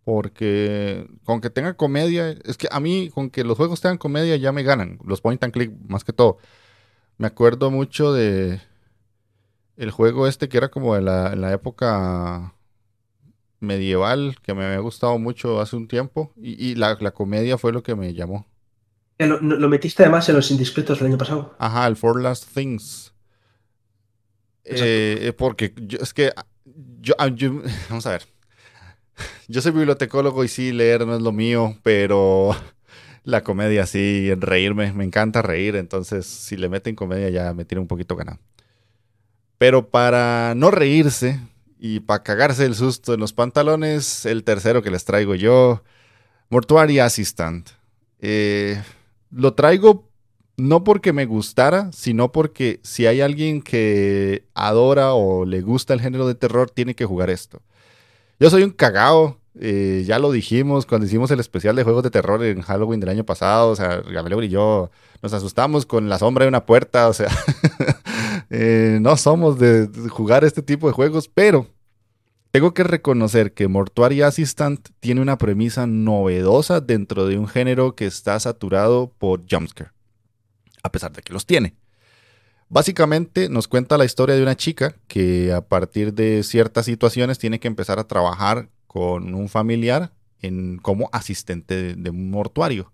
[0.04, 4.36] Porque con que tenga comedia, es que a mí con que los juegos tengan comedia
[4.36, 4.98] ya me ganan.
[5.04, 6.38] Los point and click más que todo.
[7.18, 8.60] Me acuerdo mucho de
[9.76, 12.54] el juego este que era como de la, época
[13.60, 16.32] medieval, que me había gustado mucho hace un tiempo.
[16.36, 18.46] Y, la, comedia fue lo que me llamó.
[19.18, 21.54] Lo, lo, metiste además en los indiscretos el año pasado.
[21.58, 23.14] Ajá, el Four Last Things.
[24.64, 26.44] Eh, porque es que ah,
[27.18, 28.26] ah, yo, vamos a ver.
[29.48, 32.54] Yo soy bibliotecólogo y sí, leer no es lo mío, pero
[33.24, 37.80] la comedia sí, reírme, me encanta reír, entonces si le meten comedia ya me tiene
[37.80, 38.38] un poquito ganado.
[39.58, 41.40] Pero para no reírse
[41.78, 45.82] y para cagarse el susto en los pantalones, el tercero que les traigo yo,
[46.50, 47.70] Mortuary Assistant.
[48.20, 48.82] Eh,
[49.36, 50.08] lo traigo
[50.56, 56.00] no porque me gustara, sino porque si hay alguien que adora o le gusta el
[56.00, 57.60] género de terror, tiene que jugar esto.
[58.40, 62.10] Yo soy un cagao, eh, ya lo dijimos cuando hicimos el especial de juegos de
[62.10, 64.90] terror en Halloween del año pasado, o sea, Gabriel y yo
[65.22, 67.28] nos asustamos con la sombra de una puerta, o sea,
[68.50, 71.66] eh, no somos de jugar este tipo de juegos, pero
[72.56, 78.06] tengo que reconocer que Mortuary Assistant tiene una premisa novedosa dentro de un género que
[78.06, 79.90] está saturado por jumpscare
[80.82, 81.74] a pesar de que los tiene.
[82.70, 87.60] Básicamente nos cuenta la historia de una chica que a partir de ciertas situaciones tiene
[87.60, 92.90] que empezar a trabajar con un familiar en, como asistente de, un mortuario.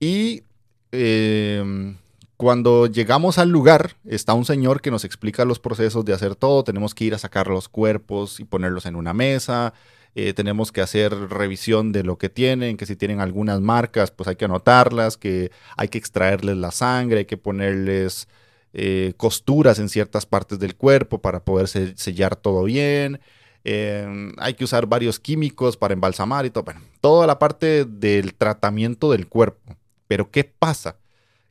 [0.00, 0.44] Y
[0.92, 1.98] em,
[2.36, 6.64] cuando llegamos al lugar, está un señor que nos explica los procesos de hacer todo.
[6.64, 9.72] Tenemos que ir a sacar los cuerpos y ponerlos en una mesa.
[10.14, 14.28] Eh, tenemos que hacer revisión de lo que tienen, que si tienen algunas marcas, pues
[14.28, 18.28] hay que anotarlas, que hay que extraerles la sangre, hay que ponerles
[18.72, 23.20] eh, costuras en ciertas partes del cuerpo para poder sellar todo bien.
[23.64, 26.64] Em, hay que usar varios químicos para embalsamar y todo.
[26.64, 29.76] Bueno, toda la parte del tratamiento del cuerpo.
[30.06, 30.96] Pero ¿qué pasa?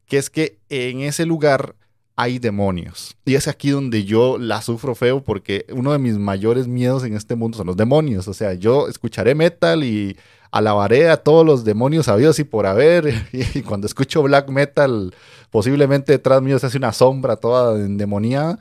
[0.08, 1.76] Que es que en ese lugar
[2.16, 3.16] hay demonios.
[3.26, 7.16] Y es aquí donde yo la sufro feo porque uno de mis mayores miedos en
[7.16, 8.28] este mundo son los demonios.
[8.28, 10.18] O sea, yo escucharé metal y
[10.52, 13.28] alabaré a todos los demonios habidos y por haber.
[13.54, 15.14] Y cuando escucho black metal,
[15.52, 18.60] posiblemente detrás mío se hace una sombra toda endemoniada.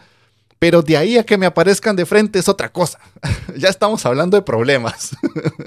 [0.59, 2.99] Pero de ahí a que me aparezcan de frente es otra cosa.
[3.57, 5.11] ya estamos hablando de problemas.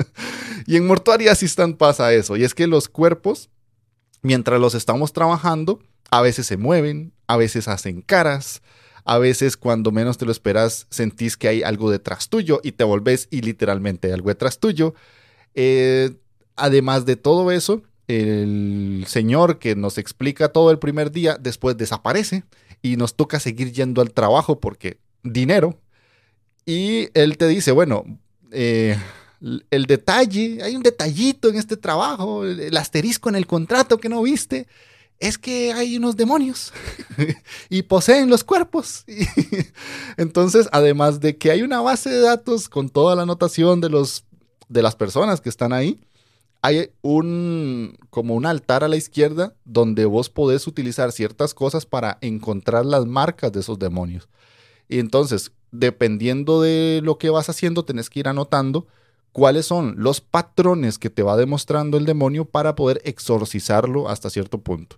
[0.65, 2.35] y en Mortuaria Assistant pasa eso.
[2.35, 3.49] Y es que los cuerpos,
[4.21, 8.61] mientras los estamos trabajando, a veces se mueven, a veces hacen caras,
[9.03, 12.83] a veces cuando menos te lo esperas sentís que hay algo detrás tuyo y te
[12.83, 14.95] volvés y literalmente hay algo detrás tuyo.
[15.55, 16.11] Eh,
[16.55, 22.43] además de todo eso, el señor que nos explica todo el primer día después desaparece
[22.81, 25.79] y nos toca seguir yendo al trabajo porque dinero.
[26.65, 28.03] Y él te dice, bueno,
[28.51, 28.97] eh,
[29.41, 34.21] el detalle, hay un detallito en este trabajo, el asterisco en el contrato que no
[34.21, 34.67] viste
[35.19, 36.73] es que hay unos demonios
[37.69, 39.03] y poseen los cuerpos.
[40.17, 44.25] Entonces, además de que hay una base de datos con toda la anotación de, los,
[44.69, 45.99] de las personas que están ahí,
[46.61, 52.17] hay un como un altar a la izquierda donde vos podés utilizar ciertas cosas para
[52.21, 54.27] encontrar las marcas de esos demonios.
[54.89, 58.87] Y entonces, dependiendo de lo que vas haciendo, tenés que ir anotando
[59.37, 64.61] cuáles son los patrones que te va demostrando el demonio para poder exorcizarlo hasta cierto
[64.61, 64.97] punto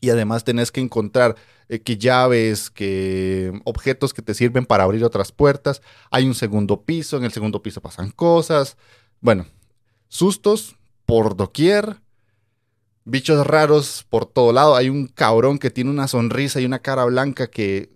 [0.00, 1.36] y además tenés que encontrar
[1.68, 5.80] eh, que llaves, que objetos que te sirven para abrir otras puertas.
[6.10, 8.76] Hay un segundo piso, en el segundo piso pasan cosas.
[9.20, 9.46] Bueno,
[10.08, 12.00] sustos por doquier,
[13.04, 14.76] bichos raros por todo lado.
[14.76, 17.90] Hay un cabrón que tiene una sonrisa y una cara blanca que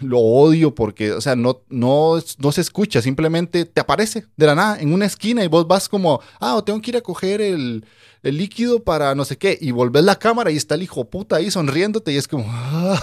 [0.00, 4.54] lo odio porque, o sea, no, no, no se escucha, simplemente te aparece de la
[4.54, 7.86] nada en una esquina y vos vas como, ah, tengo que ir a coger el,
[8.22, 11.36] el líquido para no sé qué, y volvés la cámara y está el hijo puta
[11.36, 13.00] ahí sonriéndote y es como, ah".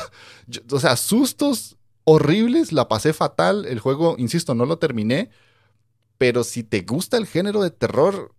[0.72, 5.30] o sea, sustos horribles, la pasé fatal, el juego, insisto, no lo terminé,
[6.18, 8.34] pero si te gusta el género de terror,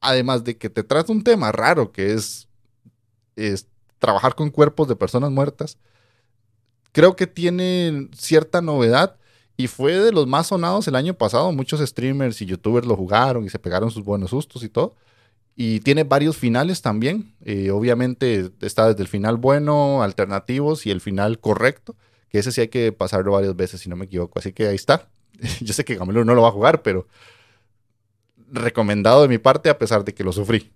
[0.00, 2.48] además de que te trata un tema raro que es,
[3.98, 5.78] trabajar con cuerpos de personas muertas,
[6.92, 9.16] creo que tiene cierta novedad
[9.56, 11.52] y fue de los más sonados el año pasado.
[11.52, 14.94] Muchos streamers y youtubers lo jugaron y se pegaron sus buenos sustos y todo.
[15.54, 17.34] Y tiene varios finales también.
[17.44, 21.94] Eh, obviamente está desde el final bueno, alternativos y el final correcto,
[22.30, 24.38] que ese sí hay que pasarlo varias veces, si no me equivoco.
[24.38, 25.10] Así que ahí está.
[25.60, 27.06] Yo sé que Gamelo no lo va a jugar, pero
[28.50, 30.72] recomendado de mi parte a pesar de que lo sufrí.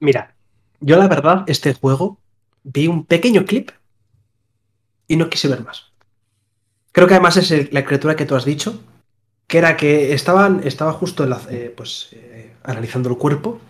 [0.00, 0.34] Mira,
[0.80, 2.18] yo la verdad, este juego
[2.62, 3.70] vi un pequeño clip
[5.06, 5.92] y no quise ver más.
[6.92, 8.80] Creo que además es la criatura que tú has dicho,
[9.46, 13.60] que era que estaban, estaba justo eh, pues, eh, analizando el cuerpo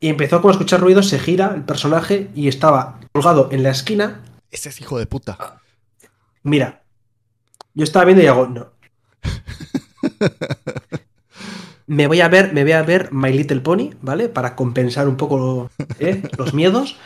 [0.00, 3.70] y empezó como a escuchar ruidos, se gira el personaje y estaba colgado en la
[3.70, 4.22] esquina.
[4.50, 5.60] Ese es hijo de puta.
[6.42, 6.82] Mira,
[7.74, 8.72] yo estaba viendo y hago, no.
[11.86, 14.28] me voy a ver, me voy a ver My Little Pony, ¿vale?
[14.28, 16.22] Para compensar un poco ¿eh?
[16.38, 16.96] los miedos.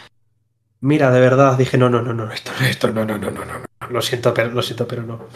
[0.81, 3.89] Mira, de verdad, dije, no, no, no, no, esto, esto, no, no, no, no, no,
[3.89, 5.27] lo siento, pero, lo siento, pero no.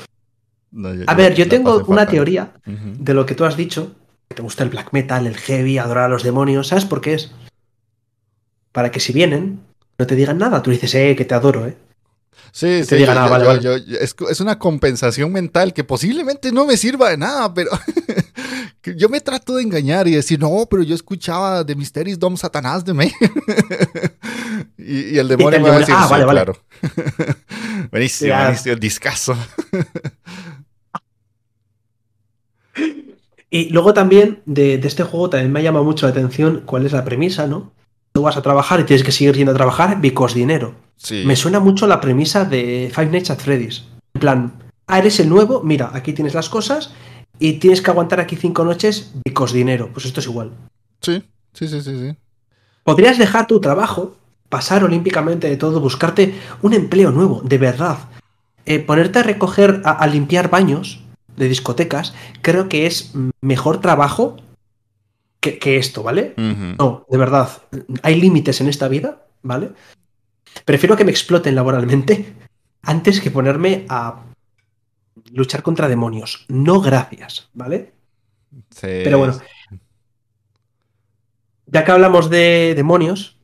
[1.06, 3.96] a ver, yo tengo una teoría de lo que tú has dicho,
[4.28, 7.14] que te gusta el black metal, el heavy, adorar a los demonios, ¿sabes por qué
[7.14, 7.32] es?
[8.70, 9.60] Para que si vienen,
[9.98, 11.76] no te digan nada, tú dices, eh, que te adoro, eh.
[12.52, 12.96] Sí, sí,
[14.00, 17.70] es, una compensación mental que posiblemente no me sirva de nada, pero
[18.82, 22.84] yo me trato de engañar y decir, no, pero yo escuchaba de Mysteries Dom Satanás
[22.84, 23.12] de mí.
[24.78, 26.56] y, el demonio me va a decir, ah, sí, claro.
[27.90, 29.36] buenísimo, buenísimo, el discazo.
[33.50, 36.86] y luego también de, de este juego también me ha llamado mucho la atención cuál
[36.86, 37.72] es la premisa, ¿no?
[38.12, 40.74] Tú vas a trabajar y tienes que seguir yendo a trabajar because dinero.
[41.24, 43.84] Me suena mucho la premisa de Five Nights at Freddy's.
[44.14, 44.52] En plan,
[44.86, 46.92] ah, eres el nuevo, mira, aquí tienes las cosas
[47.40, 49.90] y tienes que aguantar aquí cinco noches because dinero.
[49.92, 50.52] Pues esto es igual.
[51.00, 51.24] Sí,
[51.54, 52.16] sí, sí, sí, sí.
[52.84, 54.14] Podrías dejar tu trabajo,
[54.48, 57.98] pasar olímpicamente de todo, buscarte un empleo nuevo, de verdad.
[58.66, 61.00] Eh, ponerte a recoger, a, limpiar baños
[61.36, 64.36] de discotecas, creo que es mejor trabajo
[65.40, 66.34] que, esto, ¿vale?
[66.36, 67.48] No, de verdad.
[68.02, 69.70] Hay límites en esta vida, ¿vale?
[70.66, 72.34] Prefiero que me exploten laboralmente
[72.82, 74.24] antes que ponerme a
[75.32, 76.44] luchar contra demonios.
[76.48, 77.92] No gracias, ¿vale?
[78.70, 79.02] Sí.
[79.04, 79.38] Pero bueno.
[81.66, 83.36] Ya que hablamos de demonios,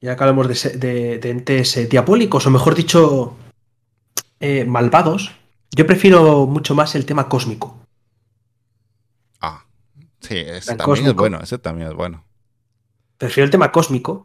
[0.00, 3.36] ya que hablamos de, entes diabólicos, o mejor dicho,
[4.40, 5.32] eh, malvados,
[5.70, 7.82] yo prefiero mucho más el tema cósmico.
[10.22, 12.24] Sí, ese también es bueno, ese también es bueno.
[13.18, 14.24] Prefiero el tema cósmico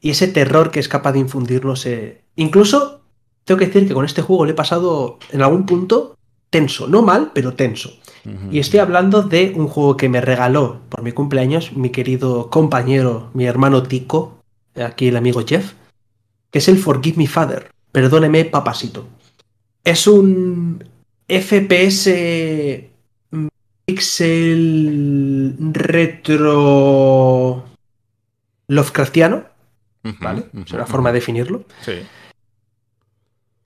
[0.00, 1.88] y ese terror que es capaz de infundirnos.
[2.36, 3.05] Incluso
[3.46, 6.18] tengo que decir que con este juego le he pasado en algún punto
[6.50, 7.96] tenso, no mal, pero tenso.
[8.50, 13.30] Y estoy hablando de un juego que me regaló por mi cumpleaños mi querido compañero,
[13.34, 14.40] mi hermano Tico,
[14.74, 15.74] aquí el amigo Jeff,
[16.50, 19.06] que es el Forgive Me Father, perdóneme papasito.
[19.84, 20.82] Es un
[21.28, 22.10] FPS
[23.84, 27.64] pixel retro
[28.66, 29.44] Lovecraftiano,
[30.20, 30.46] ¿vale?
[30.64, 31.62] es una forma de definirlo.
[31.82, 31.92] Sí.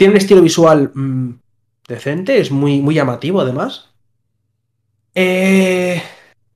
[0.00, 1.40] Tiene un estilo visual mm,
[1.86, 3.90] decente, es muy, muy llamativo además.
[5.14, 6.02] Eh,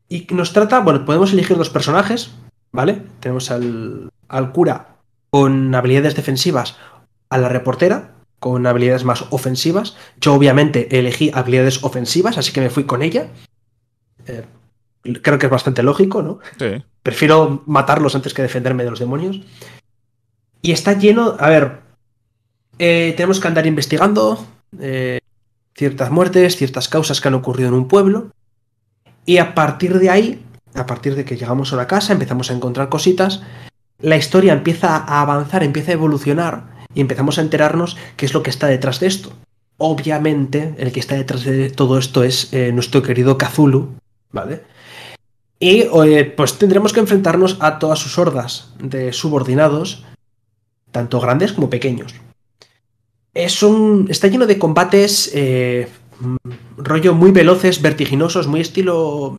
[0.08, 2.30] y nos trata, bueno, podemos elegir dos personajes,
[2.72, 3.02] ¿vale?
[3.20, 4.96] Tenemos al, al cura
[5.28, 6.78] con habilidades defensivas,
[7.28, 9.94] a la reportera con habilidades más ofensivas.
[10.18, 13.28] Yo obviamente elegí habilidades ofensivas, así que me fui con ella.
[14.26, 14.46] Eh,
[15.20, 16.38] creo que es bastante lógico, ¿no?
[16.58, 16.82] Sí.
[17.02, 19.42] Prefiero matarlos antes que defenderme de los demonios.
[20.62, 21.36] Y está lleno.
[21.38, 21.83] A ver.
[22.78, 24.44] Eh, tenemos que andar investigando
[24.80, 25.20] eh,
[25.74, 28.30] ciertas muertes, ciertas causas que han ocurrido en un pueblo.
[29.26, 32.54] Y a partir de ahí, a partir de que llegamos a una casa, empezamos a
[32.54, 33.42] encontrar cositas.
[34.00, 36.74] La historia empieza a avanzar, empieza a evolucionar.
[36.94, 39.32] Y empezamos a enterarnos qué es lo que está detrás de esto.
[39.78, 43.94] Obviamente, el que está detrás de todo esto es nuestro querido Kazulu,
[44.30, 44.62] ¿vale?
[45.58, 45.82] Y
[46.36, 50.04] pues tendremos que enfrentarnos a todas sus hordas de subordinados,
[50.92, 52.14] tanto grandes como pequeños.
[53.34, 54.06] Es un.
[54.08, 55.30] está lleno de combates.
[55.34, 55.88] Eh,
[56.76, 59.36] rollo muy veloces, vertiginosos, muy estilo.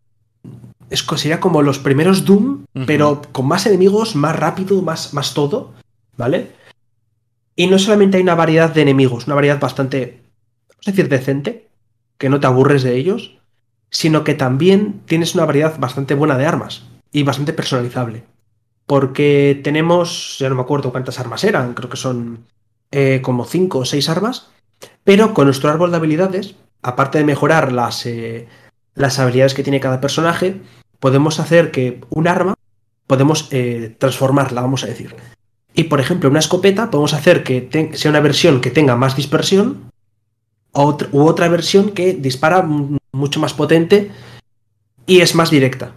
[0.89, 5.73] Es, sería como los primeros Doom, pero con más enemigos, más rápido, más, más todo.
[6.17, 6.51] ¿Vale?
[7.55, 10.21] Y no solamente hay una variedad de enemigos, una variedad bastante.
[10.69, 11.67] Vamos a decir, decente,
[12.17, 13.35] que no te aburres de ellos
[13.95, 18.25] sino que también tienes una variedad bastante buena de armas y bastante personalizable.
[18.85, 22.39] Porque tenemos, ya no me acuerdo cuántas armas eran, creo que son
[22.97, 24.47] eh, como 5 o 6 armas,
[25.03, 28.47] pero con nuestro árbol de habilidades, aparte de mejorar las, eh,
[28.93, 30.61] las habilidades que tiene cada personaje,
[31.01, 32.53] podemos hacer que un arma,
[33.05, 35.13] podemos eh, transformarla, vamos a decir.
[35.73, 39.91] Y por ejemplo, una escopeta podemos hacer que sea una versión que tenga más dispersión
[40.71, 42.65] u otra versión que dispara
[43.11, 44.09] mucho más potente
[45.05, 45.91] y es más directa.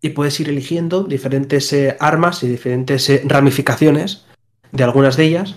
[0.00, 4.24] Y puedes ir eligiendo diferentes armas y diferentes ramificaciones
[4.72, 5.56] de algunas de ellas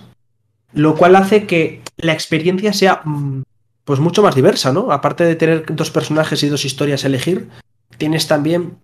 [0.73, 3.43] Lo cual hace que la experiencia sea mm,
[3.85, 4.91] pues mucho más diversa, ¿no?
[4.91, 7.49] Aparte de tener dos personajes y dos historias a elegir,
[7.97, 8.77] tienes también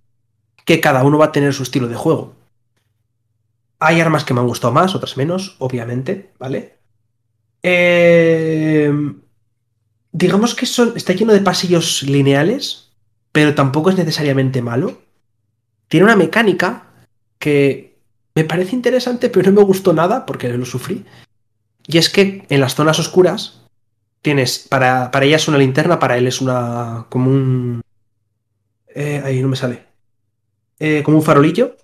[0.63, 2.35] que cada uno va a tener su estilo de juego.
[3.79, 6.77] Hay armas que me han gustado más, otras menos, obviamente, ¿vale?
[7.63, 8.93] Eh,
[10.11, 12.91] digamos que son, está lleno de pasillos lineales,
[13.31, 15.01] pero tampoco es necesariamente malo.
[15.87, 16.87] Tiene una mecánica
[17.39, 17.90] que
[18.35, 21.05] me parece interesante, pero no me gustó nada porque lo sufrí.
[21.87, 23.61] Y es que en las zonas oscuras
[24.21, 27.81] tienes, para, para ella es una linterna, para él es una, como un...
[28.93, 29.85] Eh, ahí no me sale.
[30.79, 31.77] Eh, como un farolillo.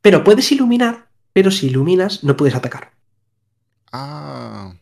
[0.00, 2.90] Pero puedes iluminar, pero si iluminas no puedes atacar.
[3.92, 4.74] Ah.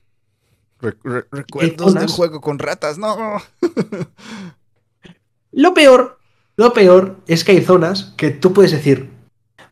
[0.80, 3.42] recuerdos del juego con ratas, no.
[5.52, 6.18] lo peor,
[6.56, 9.10] lo peor es que hay zonas que tú puedes decir,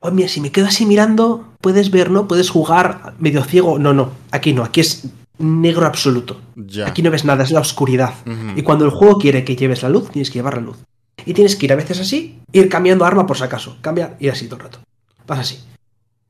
[0.05, 2.29] oh, mira, si me quedo así mirando, puedes ver, ¿no?
[2.29, 3.79] Puedes jugar medio ciego.
[3.79, 5.07] No, no, aquí no, aquí es
[5.39, 6.41] negro absoluto.
[6.87, 8.15] Aquí no ves nada, es la oscuridad.
[8.55, 10.77] Y cuando el juego quiere que lleves la luz, tienes que llevar la luz.
[11.25, 13.79] Y tienes que ir a veces así, ir cambiando arma por si acaso.
[13.81, 14.79] Cambiar, ir así todo el rato.
[15.27, 15.65] Vas así.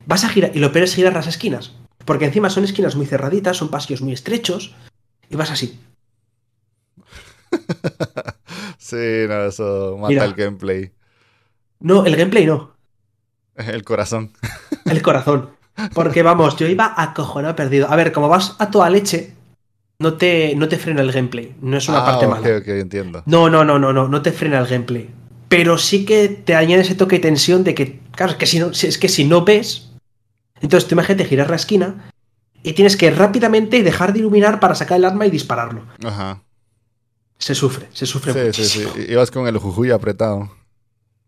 [0.06, 1.72] Vas a girar, y lo peor es girar las esquinas.
[2.04, 4.74] Porque encima son esquinas muy cerraditas, son pasillos muy estrechos,
[5.30, 5.80] y vas así.
[8.78, 10.92] sí, no, eso mata el gameplay.
[11.80, 12.73] No, el gameplay no.
[13.56, 14.32] El corazón.
[14.84, 15.50] El corazón.
[15.92, 17.90] Porque vamos, yo iba acojonado perdido.
[17.90, 19.34] A ver, como vas a toda leche,
[19.98, 21.54] no te, no te frena el gameplay.
[21.60, 22.58] No es una ah, parte mala.
[22.58, 23.22] Ok, entiendo.
[23.26, 25.10] No, no, no, no, no, no te frena el gameplay.
[25.48, 28.58] Pero sí que te añade ese toque de tensión de que, claro, es que si
[28.58, 29.90] no, es que si no ves,
[30.60, 32.10] entonces tú imagínate girar la esquina
[32.62, 35.84] y tienes que rápidamente dejar de iluminar para sacar el arma y dispararlo.
[36.02, 36.42] Ajá.
[37.38, 38.92] Se sufre, se sufre sí, muchísimo.
[38.94, 40.50] Sí, sí, Ibas con el jujuy apretado.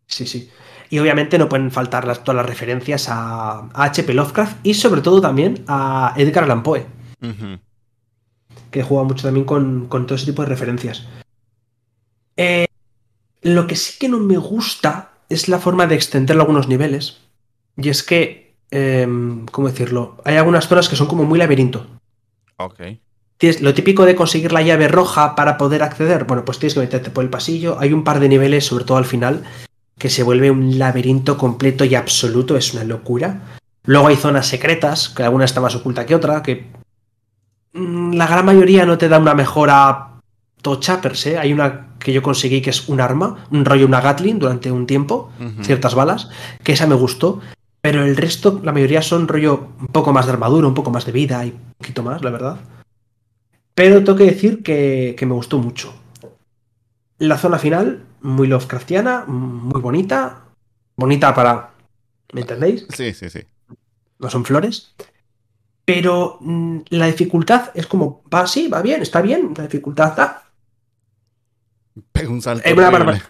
[0.06, 0.50] Sí, sí.
[0.90, 4.14] Y obviamente no pueden faltar todas las referencias a, H.P.
[4.14, 6.86] Lovecraft y sobre todo también a Edgar Allan Poe.
[8.70, 11.06] Que juega mucho también con, todo ese tipo de referencias.
[12.36, 12.66] Eh,
[13.42, 17.18] lo que sí que no me gusta es la forma de extender algunos niveles.
[17.76, 20.18] Y es que, em, ¿cómo decirlo?
[20.24, 21.86] Hay algunas zonas que son como muy laberinto.
[22.56, 22.80] Ok.
[23.38, 26.24] Tienes lo típico de conseguir la llave roja para poder acceder.
[26.24, 27.76] Bueno, pues tienes que meterte por el pasillo.
[27.78, 29.44] Hay un par de niveles, sobre todo al final,
[29.98, 33.56] que se vuelve un laberinto completo y absoluto, es una locura.
[33.84, 36.66] Luego hay zonas secretas, que alguna está más oculta que otra, que
[37.72, 40.20] mm, la gran mayoría no te da una mejora
[40.60, 41.38] tocha per se.
[41.38, 44.86] Hay una que yo conseguí que es un arma, un rollo una Gatling durante un
[44.86, 45.30] tiempo,
[45.62, 46.28] ciertas balas,
[46.62, 47.40] que esa me gustó.
[47.80, 51.06] Pero el resto, la mayoría son rollo un poco más de armadura, un poco más
[51.06, 52.56] de vida y un poquito más, la verdad.
[53.74, 55.94] Pero tengo que decir que, que me gustó mucho.
[57.18, 60.42] La zona final, muy Lovecraftiana, muy bonita.
[60.96, 61.70] Bonita para.
[62.32, 62.86] ¿Me entendéis?
[62.94, 63.40] Sí, sí, sí.
[64.18, 64.94] No son flores.
[65.84, 69.54] Pero mm, la dificultad es como, va así, va bien, está bien.
[69.56, 70.42] La dificultad está.
[72.12, 72.68] Pega un salto.
[72.68, 73.22] horrible.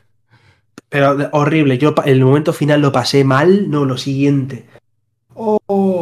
[0.89, 1.79] Pero horrible.
[1.79, 4.67] Yo el momento final lo pasé mal, no lo siguiente.
[5.35, 6.01] Oh.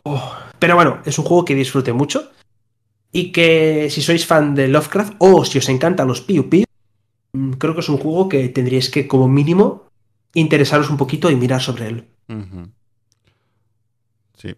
[0.61, 2.31] Pero bueno, es un juego que disfrute mucho.
[3.11, 6.65] Y que si sois fan de Lovecraft o si os encantan los Piu Piu,
[7.59, 9.85] creo que es un juego que tendríais que, como mínimo,
[10.35, 12.09] interesaros un poquito y mirar sobre él.
[14.37, 14.55] Sí.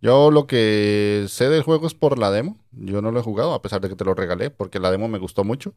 [0.00, 2.58] Yo lo que sé del juego es por la demo.
[2.72, 5.08] Yo no lo he jugado, a pesar de que te lo regalé, porque la demo
[5.08, 5.74] me gustó mucho.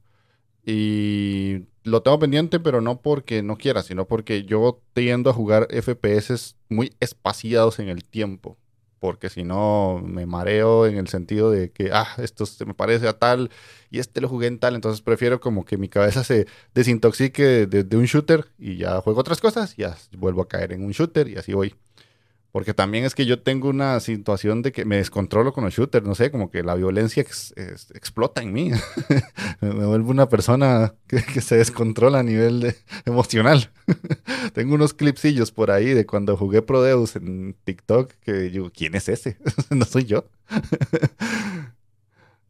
[0.65, 5.67] Y lo tengo pendiente, pero no porque no quiera, sino porque yo tiendo a jugar
[5.69, 8.57] FPS muy espaciados en el tiempo
[9.03, 13.05] porque si no me mareo en el sentido de que, ah, esto se me parece
[13.09, 13.51] a tal
[13.91, 17.97] y este lo jugué en tal, entonces prefiero como que mi cabeza se desintoxique de,
[17.97, 21.27] un shooter y ya juego otras cosas, y ya vuelvo a caer en un shooter
[21.27, 21.75] y así voy.
[22.53, 26.05] Porque también es que yo tengo una situación de que me descontrolo con los shooters,
[26.05, 27.25] no sé, como que la violencia
[27.95, 28.69] explota en mí.
[29.59, 32.75] me vuelvo una persona que, se descontrola a nivel
[33.05, 33.71] emocional.
[34.53, 39.09] tengo unos clipsillos por ahí de cuando jugué Prodeus en TikTok que digo, ¿quién es
[39.09, 39.35] ese?
[39.71, 40.25] no soy yo.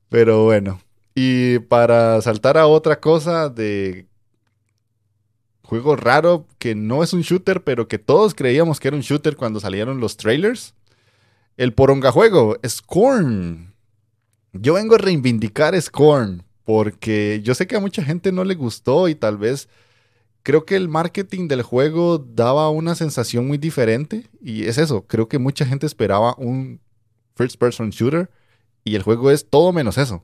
[0.09, 0.81] Pero bueno.
[1.15, 4.05] Y para saltar a otra cosa de
[5.73, 9.35] juego raro que no es un shooter, pero que todos creíamos que era un shooter
[9.35, 10.75] cuando salieron los trailers.
[11.57, 13.73] El poronga juego, Scorn.
[14.53, 19.07] Yo vengo a reivindicar Scorn porque yo sé que a mucha gente no le gustó
[19.07, 19.67] y tal vez
[20.43, 25.27] creo que el marketing del juego daba una sensación muy diferente y es eso, creo
[25.27, 26.81] que mucha gente esperaba un
[27.35, 28.29] first person shooter
[28.83, 30.23] y el juego es todo menos eso.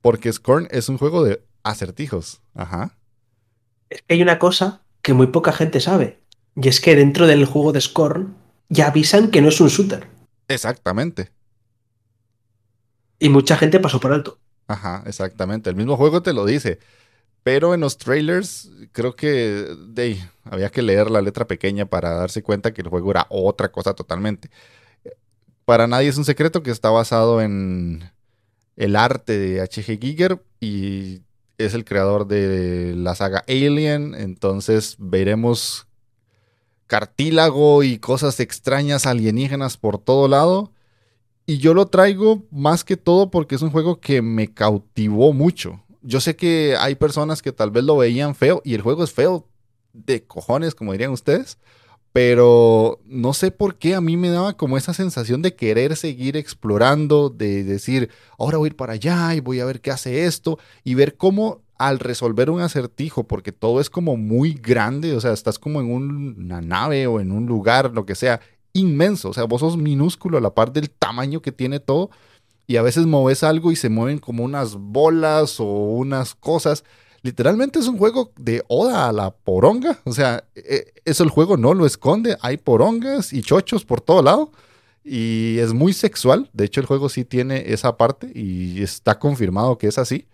[0.00, 2.40] Porque Scorn es un juego de acertijos.
[2.54, 2.96] Ajá
[4.08, 6.20] hay una cosa que muy poca gente sabe.
[6.56, 8.36] Y es que dentro del juego de Scorn
[8.68, 10.06] ya avisan que no es un shooter.
[10.48, 11.30] Exactamente.
[13.18, 14.38] Y mucha gente pasó por alto.
[14.66, 15.70] Ajá, exactamente.
[15.70, 16.78] El mismo juego te lo dice.
[17.42, 19.68] Pero en los trailers creo que
[20.44, 23.94] había que leer la letra pequeña para darse cuenta que el juego era otra cosa
[23.94, 24.50] totalmente.
[25.66, 28.10] Para nadie es un secreto que está basado en
[28.76, 30.00] el arte de H.G.
[30.00, 31.20] Giger y
[31.58, 34.14] es el creador de la saga Alien.
[34.14, 35.86] Entonces veremos
[36.86, 40.72] cartílago y cosas extrañas alienígenas por todo lado.
[41.46, 45.82] Y yo lo traigo más que todo porque es un juego que me cautivó mucho.
[46.02, 49.12] Yo sé que hay personas que tal vez lo veían feo y el juego es
[49.12, 49.46] feo
[49.92, 51.58] de cojones, como dirían ustedes.
[52.14, 56.36] Pero no sé por qué a mí me daba como esa sensación de querer seguir
[56.36, 58.08] explorando, de decir,
[58.38, 61.16] ahora voy a ir para allá y voy a ver qué hace esto y ver
[61.16, 65.80] cómo al resolver un acertijo, porque todo es como muy grande, o sea, estás como
[65.80, 68.40] en una nave o en un lugar, lo que sea,
[68.72, 72.10] inmenso, o sea, vos sos minúsculo a la par del tamaño que tiene todo,
[72.68, 76.84] y a veces moves algo y se mueven como unas bolas o unas cosas.
[77.24, 81.56] Literalmente es un juego de oda a la poronga, o sea, e, eso el juego
[81.56, 84.52] no lo esconde, hay porongas y chochos por todo lado.
[85.02, 89.76] Y es muy sexual, de hecho el juego sí tiene esa parte y está confirmado
[89.76, 90.28] que es así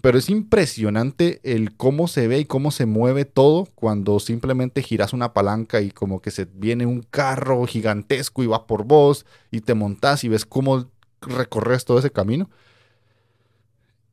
[0.00, 5.12] pero es impresionante el cómo se ve y cómo se mueve todo cuando simplemente giras
[5.12, 9.60] una palanca y como que se viene un carro gigantesco y va por vos y
[9.60, 10.88] te montas y ves cómo
[11.20, 12.48] recorres todo ese camino.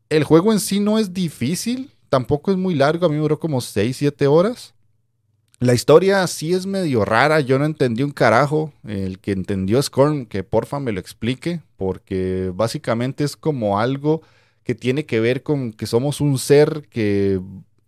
[0.09, 3.41] El juego en sí no es difícil, tampoco es muy largo, a mí me duró
[3.41, 4.73] como 6, 7 horas.
[5.59, 8.71] La historia sí es medio rara, yo no entendí un carajo.
[8.87, 14.21] El que entendió Scorn, que porfa me lo explique, porque básicamente es como algo
[14.63, 17.41] que tiene que ver con que somos un ser que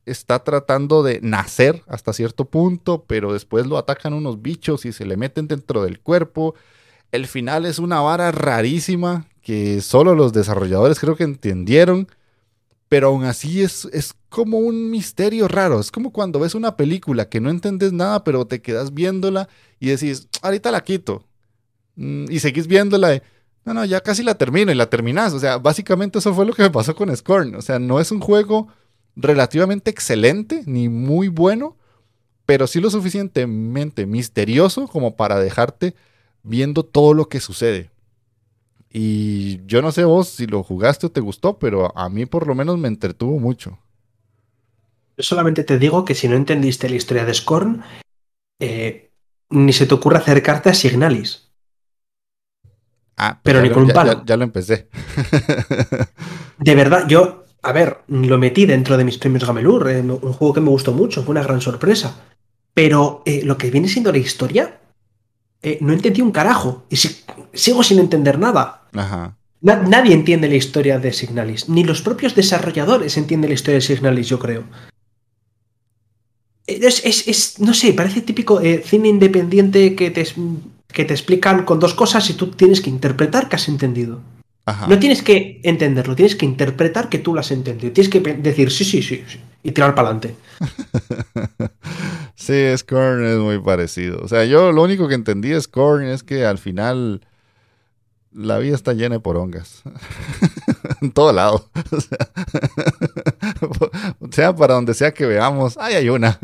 [0.06, 5.06] está tratando de nacer hasta cierto punto, pero después lo atacan unos bichos y se
[5.06, 6.54] le meten dentro del cuerpo.
[7.14, 12.10] El final es una vara rarísima que solo los desarrolladores creo que entendieron,
[12.90, 15.80] pero aún así es, es como un misterio raro.
[15.80, 19.88] Es como cuando ves una película que no entiendes nada, pero te quedas viéndola y
[19.88, 21.24] decís, ahorita la quito.
[21.96, 23.22] Mm, y seguís viéndola.
[23.66, 25.34] No, no, ya casi la termino y la terminas.
[25.34, 27.56] O sea, básicamente eso fue lo que me pasó con Scorn.
[27.56, 28.70] O sea, no es un juego
[29.16, 31.76] relativamente excelente ni muy bueno,
[32.46, 35.96] pero sí lo suficientemente misterioso como para dejarte
[36.44, 37.92] viendo todo lo que sucede.
[39.00, 42.48] Y yo no sé vos si lo jugaste o te gustó, pero a mí por
[42.48, 43.78] lo menos me entretuvo mucho.
[45.16, 47.84] Yo solamente te digo que si no entendiste la historia de Scorn,
[48.60, 49.12] eh,
[49.52, 51.52] ni se te ocurre acercarte a Signalis.
[53.18, 54.24] Ah, pero ni con un palo.
[54.26, 54.88] Ya, lo empecé.
[56.58, 60.56] de verdad, yo, a ver, lo metí dentro de mis premios Gamelur, eh, un juego
[60.56, 62.20] que me gustó mucho, fue una gran sorpresa.
[62.74, 64.80] Pero eh, lo que viene siendo la historia,
[65.62, 66.86] eh, no entendí un carajo.
[66.90, 66.98] Y
[67.54, 68.88] sigo sin entender nada.
[69.62, 71.70] nadie entiende la historia de Signalis.
[71.70, 74.64] Ni los propios desarrolladores entienden la historia de Signalis, yo creo.
[76.66, 80.26] Es, es no sé, parece típico cine independiente que te
[80.88, 84.22] que te explican con dos cosas y tú tienes que interpretar que has entendido.
[84.88, 87.94] No tienes que entenderlo, tienes que interpretar que tú lo has entendido.
[87.94, 90.36] Tienes que decir sí, sí, sí, sí y tirar para adelante.
[92.36, 94.20] sí, Scorn es muy parecido.
[94.24, 97.20] O sea, yo lo único que entendí de Scorn es que al final
[98.32, 99.84] la vida está llena de porongas.
[101.02, 101.70] en todo lado.
[104.20, 106.40] O sea, para donde sea que veamos, ahí hay una.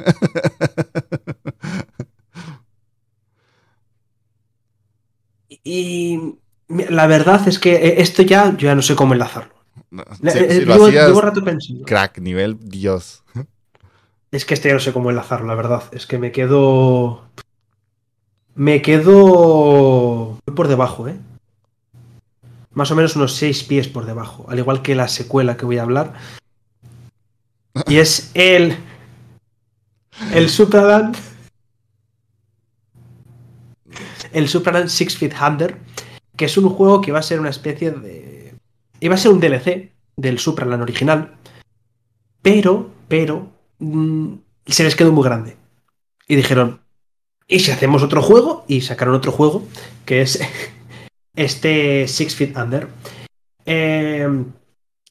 [5.63, 6.37] Y
[6.89, 9.53] la verdad es que eh, esto ya, yo ya no sé cómo enlazarlo.
[10.23, 11.85] Eh, llevo, rato pensando.
[11.85, 13.23] Crack, nivel Dios.
[14.31, 15.83] Es que este ya no sé cómo enlazarlo, la verdad.
[15.91, 17.23] Es que me quedo.
[18.55, 20.39] Me quedo.
[20.55, 21.15] por debajo, ¿eh?
[22.71, 24.47] Más o menos unos seis pies por debajo.
[24.49, 26.13] Al igual que la secuela que voy a hablar.
[27.87, 28.75] Y es el.
[30.33, 31.15] El Superland
[34.33, 35.77] el Superman Six Feet Under,
[36.35, 38.55] que es un juego que va a ser una especie de...
[38.99, 41.35] Iba a ser un DLC del Superman original,
[42.41, 44.33] pero, pero, mm,
[44.65, 45.57] se les quedó muy grande.
[46.27, 46.81] Y dijeron,
[47.47, 48.65] ¿y si hacemos otro juego?
[48.67, 49.67] Y sacaron otro juego,
[50.05, 50.39] que es
[51.35, 52.87] este Six Feet Under.
[53.65, 54.27] Eh,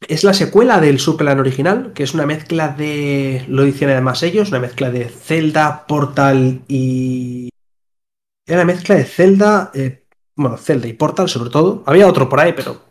[0.08, 4.48] es la secuela del Superman original, que es una mezcla de, lo dicen además ellos,
[4.48, 7.50] una mezcla de Zelda, Portal y
[8.46, 10.01] era mezcla de Zelda, eh,
[10.36, 11.82] bueno, Zelda y Portal sobre todo.
[11.86, 12.82] Había otro por ahí, pero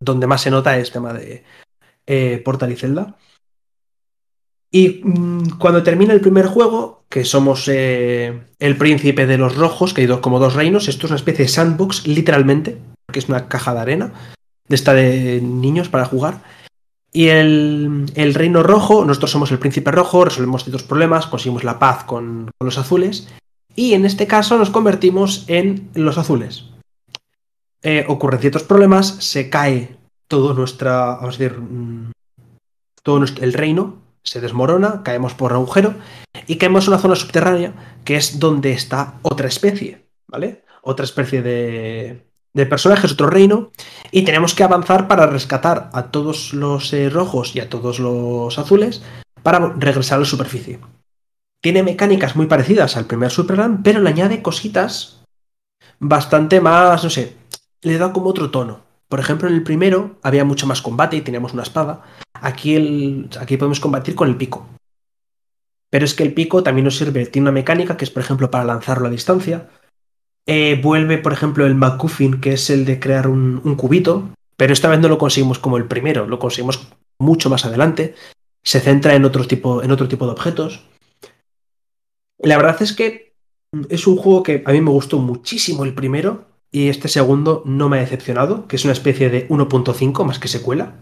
[0.00, 1.44] donde más se nota es tema de
[2.06, 3.16] eh, Portal y Zelda.
[4.70, 9.92] Y mm, cuando termina el primer juego, que somos eh, el príncipe de los rojos,
[9.92, 12.78] que hay dos, como dos reinos, esto es una especie de sandbox, literalmente,
[13.12, 14.12] que es una caja de arena.
[14.68, 16.42] de esta de niños para jugar.
[17.12, 21.80] Y el, el, reino rojo, nosotros somos el príncipe rojo, resolvemos ciertos problemas, conseguimos la
[21.80, 23.26] paz con, con los azules.
[23.74, 26.69] Y en este caso nos convertimos en los azules.
[27.82, 29.96] Eh, ocurren ciertos problemas, se cae
[30.28, 32.12] todo nuestra, vamos a decir, mm,
[33.02, 35.94] todo el reino, se desmorona, caemos por agujero
[36.46, 40.62] y caemos en una zona subterránea que es donde está otra especie, ¿vale?
[40.82, 43.70] Otra especie de, de personajes, otro reino,
[44.10, 48.58] y tenemos que avanzar para rescatar a todos los eh, rojos y a todos los
[48.58, 49.02] azules
[49.42, 50.78] para regresar a la superficie.
[51.62, 55.22] Tiene mecánicas muy parecidas al primer Superman, pero le añade cositas
[55.98, 57.36] bastante más, no sé,
[57.82, 58.80] le da como otro tono.
[59.08, 62.02] Por ejemplo, en el primero había mucho más combate y teníamos una espada.
[62.34, 64.66] Aquí, el, aquí podemos combatir con el pico.
[65.90, 68.50] Pero es que el pico también nos sirve, tiene una mecánica que es, por ejemplo,
[68.50, 69.68] para lanzarlo a distancia.
[70.46, 74.72] Eh, vuelve, por ejemplo, el McCuffin, que es el de crear un, un, cubito, pero
[74.72, 78.14] esta vez no lo conseguimos como el primero, lo conseguimos mucho más adelante.
[78.62, 80.84] Se centra en otro tipo, en otro tipo de objetos.
[82.38, 83.34] La verdad es que
[83.88, 87.88] es un juego que a mí me gustó muchísimo el primero, y este segundo no
[87.88, 90.94] me ha decepcionado, que es una especie de 1.5 más que secuela.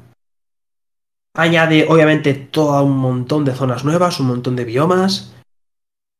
[1.34, 5.34] Añade obviamente todo un montón de zonas nuevas, un montón de biomas.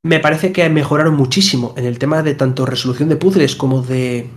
[0.03, 4.30] Me parece que mejoraron muchísimo en el tema de tanto resolución de puzzles como de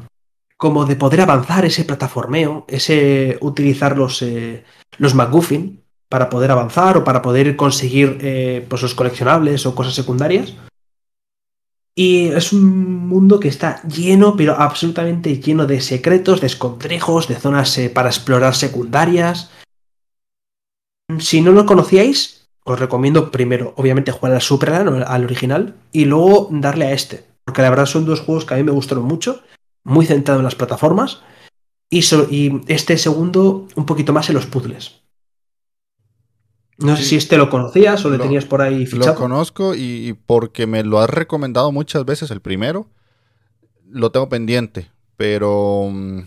[0.57, 4.63] como de poder avanzar ese plataformeo, ese utilizar los, eh,
[4.99, 9.95] los McGuffin para poder avanzar o para poder conseguir eh, pues los coleccionables o cosas
[9.95, 10.53] secundarias.
[11.93, 17.35] Y es un mundo que está lleno, pero absolutamente lleno de secretos, de escondrijos, de
[17.35, 19.51] zonas eh, para explorar secundarias.
[21.19, 26.47] Si no lo conocíais, os recomiendo primero, obviamente, jugar al Superland, al original, y luego
[26.51, 27.25] darle a este.
[27.43, 29.41] Porque la verdad son dos juegos que a mí me gustaron mucho,
[29.83, 31.21] muy centrado en las plataformas,
[31.89, 31.99] y,
[32.33, 35.00] y este segundo un poquito más en los puzzles.
[36.81, 39.13] No sé si este lo conocías o le tenías por ahí fichado.
[39.13, 42.87] Lo conozco y, porque me lo has recomendado muchas veces el primero,
[43.89, 46.21] lo tengo pendiente, pero mm,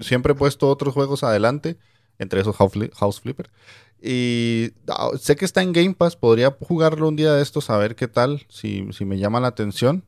[0.00, 1.78] siempre he puesto otros juegos adelante,
[2.18, 3.50] entre esos House Flipper.
[4.00, 7.76] Y ah, sé que está en Game Pass, podría jugarlo un día de estos a
[7.76, 10.04] ver qué tal, si, si me llama la atención,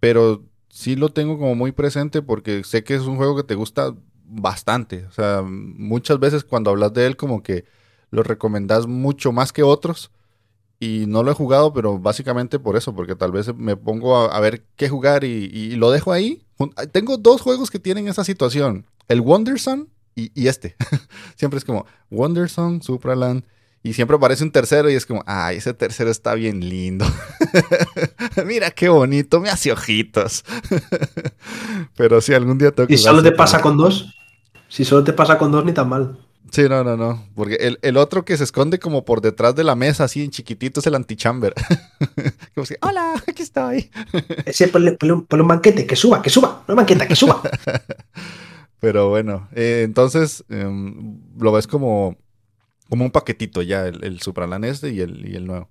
[0.00, 3.54] pero sí lo tengo como muy presente porque sé que es un juego que te
[3.54, 5.06] gusta bastante.
[5.06, 7.64] O sea, muchas veces cuando hablas de él como que
[8.14, 10.10] lo recomendás mucho más que otros.
[10.80, 14.40] Y no lo he jugado, pero básicamente por eso, porque tal vez me pongo a,
[14.40, 16.44] ver qué jugar y, lo dejo ahí.
[16.92, 18.86] Tengo dos juegos que tienen esa situación.
[19.08, 20.76] El Wonderson y, y este.
[21.36, 23.44] siempre es como Wonderson, Supraland.
[23.82, 27.04] Y siempre aparece un tercero y es como, ay, ese tercero está bien lindo.
[28.46, 30.42] Mira qué bonito, me hace ojitos.
[31.96, 32.94] pero si algún día tengo que...
[32.94, 34.14] ¿Y solo te pasa con dos?
[34.68, 36.18] Si solo te pasa con dos, ni tan mal.
[36.50, 37.26] Sí, no, no, no.
[37.34, 40.80] Porque el, otro que se esconde como por detrás de la mesa, así en chiquitito,
[40.80, 41.54] es el antichamber.
[42.54, 43.90] como si, hola, aquí estoy.
[44.44, 47.42] Ese, ponle, un, banquete, que suba, que suba, no banqueta, que suba.
[48.80, 52.18] Pero bueno, eh, entonces em, lo ves como,
[52.90, 54.20] como un paquetito ya, el, el
[54.64, 55.70] este y el, y el nuevo.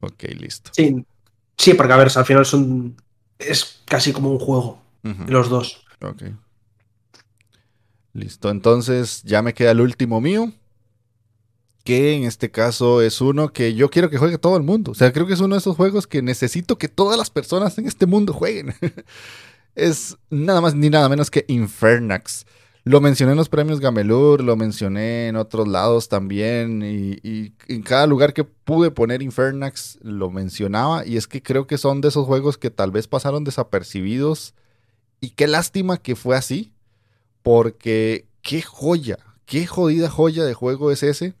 [0.00, 0.70] Ok, listo.
[0.74, 1.04] Sí,
[1.56, 2.96] sí, porque a ver, al final son.
[3.38, 4.82] Es casi como un juego,
[5.28, 5.84] los dos.
[6.02, 6.22] Ok.
[8.18, 10.52] Listo, entonces ya me queda el último mío,
[11.84, 14.90] que en este caso es uno que yo quiero que juegue todo el mundo.
[14.90, 17.78] O sea, creo que es uno de esos juegos que necesito que todas las personas
[17.78, 18.74] en este mundo jueguen.
[19.76, 22.44] es nada más ni nada menos que Infernax.
[22.82, 27.82] Lo mencioné en los premios Gamelur, lo mencioné en otros lados también, y, y, en
[27.82, 32.08] cada lugar que pude poner Infernax lo mencionaba, y es que creo que son de
[32.08, 34.54] esos juegos que tal vez pasaron desapercibidos,
[35.20, 36.72] y qué lástima que fue así,
[37.42, 41.34] porque qué joya, qué jodida joya de juego es ese.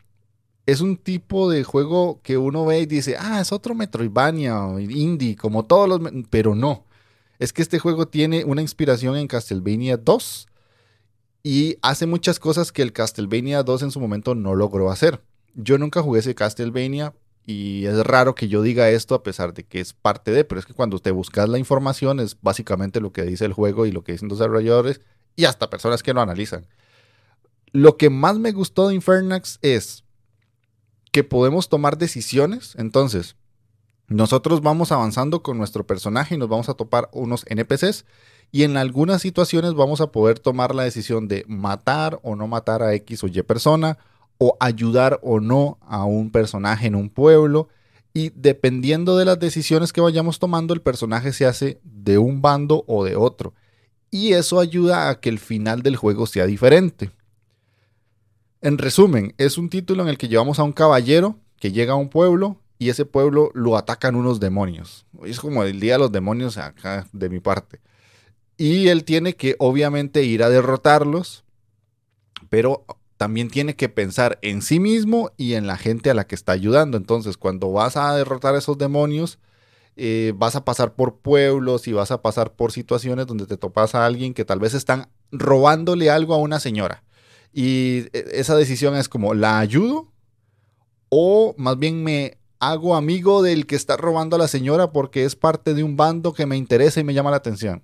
[0.66, 5.34] Es un tipo de juego que uno ve y dice, ah, es otro Metroidvania, indie,
[5.34, 6.00] como todos los...
[6.28, 6.84] Pero no.
[7.38, 10.48] Es que este juego tiene una inspiración en Castlevania 2
[11.42, 15.22] y hace muchas cosas que el Castlevania 2 en su momento no logró hacer.
[15.54, 17.14] Yo nunca jugué ese Castlevania
[17.46, 20.58] y es raro que yo diga esto a pesar de que es parte de, pero
[20.58, 23.92] es que cuando te buscas la información es básicamente lo que dice el juego y
[23.92, 25.00] lo que dicen los desarrolladores
[25.38, 26.66] y hasta personas que lo analizan.
[27.70, 30.02] Lo que más me gustó de Infernax es
[31.12, 32.74] que podemos tomar decisiones.
[32.76, 33.36] Entonces,
[34.08, 38.04] nosotros vamos avanzando con nuestro personaje y nos vamos a topar unos NPCs
[38.50, 42.82] y en algunas situaciones vamos a poder tomar la decisión de matar o no matar
[42.82, 43.96] a X o Y persona
[44.38, 47.68] o ayudar o no a un personaje en un pueblo
[48.12, 52.82] y dependiendo de las decisiones que vayamos tomando el personaje se hace de un bando
[52.88, 53.54] o de otro
[54.10, 57.10] y eso ayuda a que el final del juego sea diferente.
[58.60, 61.96] En resumen, es un título en el que llevamos a un caballero que llega a
[61.96, 65.06] un pueblo y ese pueblo lo atacan unos demonios.
[65.24, 67.80] Es como el día de los demonios acá de mi parte.
[68.56, 71.44] Y él tiene que obviamente ir a derrotarlos,
[72.48, 72.84] pero
[73.16, 76.52] también tiene que pensar en sí mismo y en la gente a la que está
[76.52, 76.96] ayudando.
[76.96, 79.38] Entonces, cuando vas a derrotar a esos demonios,
[80.00, 83.96] eh, vas a pasar por pueblos y vas a pasar por situaciones donde te topas
[83.96, 87.02] a alguien que tal vez están robándole algo a una señora.
[87.52, 90.12] Y eh, esa decisión es como, ¿la ayudo?
[91.08, 95.34] O más bien me hago amigo del que está robando a la señora porque es
[95.34, 97.82] parte de un bando que me interesa y me llama la atención.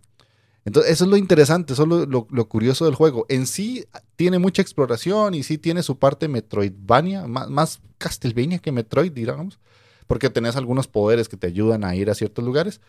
[0.64, 3.26] Entonces, eso es lo interesante, eso es lo, curioso del juego.
[3.28, 9.10] En sí tiene mucha exploración y sí tiene su parte Metroidvania, más, Castlevania que Metroid,
[9.10, 9.58] digamos,
[10.06, 12.80] porque tenés algunos poderes que te ayudan a ir a ciertos lugares,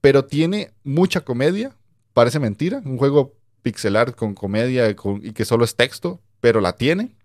[0.00, 1.74] pero tiene mucha comedia,
[2.12, 7.16] parece mentira, un juego pixelar con comedia y que solo es texto, pero la tiene.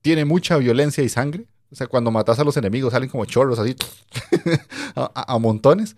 [0.00, 1.46] Tiene mucha violencia y sangre.
[1.72, 3.74] O sea, cuando matas a los enemigos salen como chorros así
[4.94, 5.96] a, montones.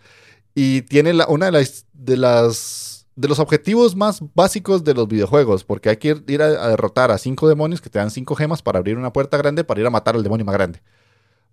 [0.54, 2.88] Y tiene una de las, de las
[3.18, 7.18] de los objetivos más básicos de los videojuegos, porque hay que ir a, derrotar a
[7.18, 9.90] cinco demonios que te dan cinco gemas para abrir una puerta grande para ir a
[9.90, 10.80] matar al demonio más grande.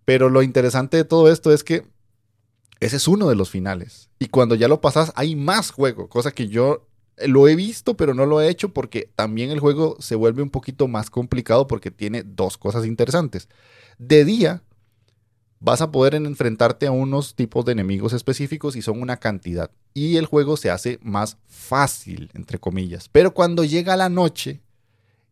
[0.05, 1.85] Pero lo interesante de todo esto es que
[2.79, 4.09] ese es uno de los finales.
[4.19, 6.87] Y cuando ya lo pasas, hay más juego, cosa que yo
[7.25, 10.49] lo he visto, pero no lo he hecho porque también el juego se vuelve un
[10.49, 13.47] poquito más complicado porque tiene dos cosas interesantes.
[13.97, 14.61] De día,
[15.59, 19.71] vas a poder enfrentarte a unos tipos de enemigos específicos y son una cantidad.
[19.93, 23.09] Y el juego se hace más fácil, entre comillas.
[23.09, 24.61] Pero cuando llega la noche,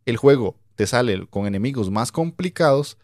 [0.05, 2.97] el juego te sale con enemigos más complicados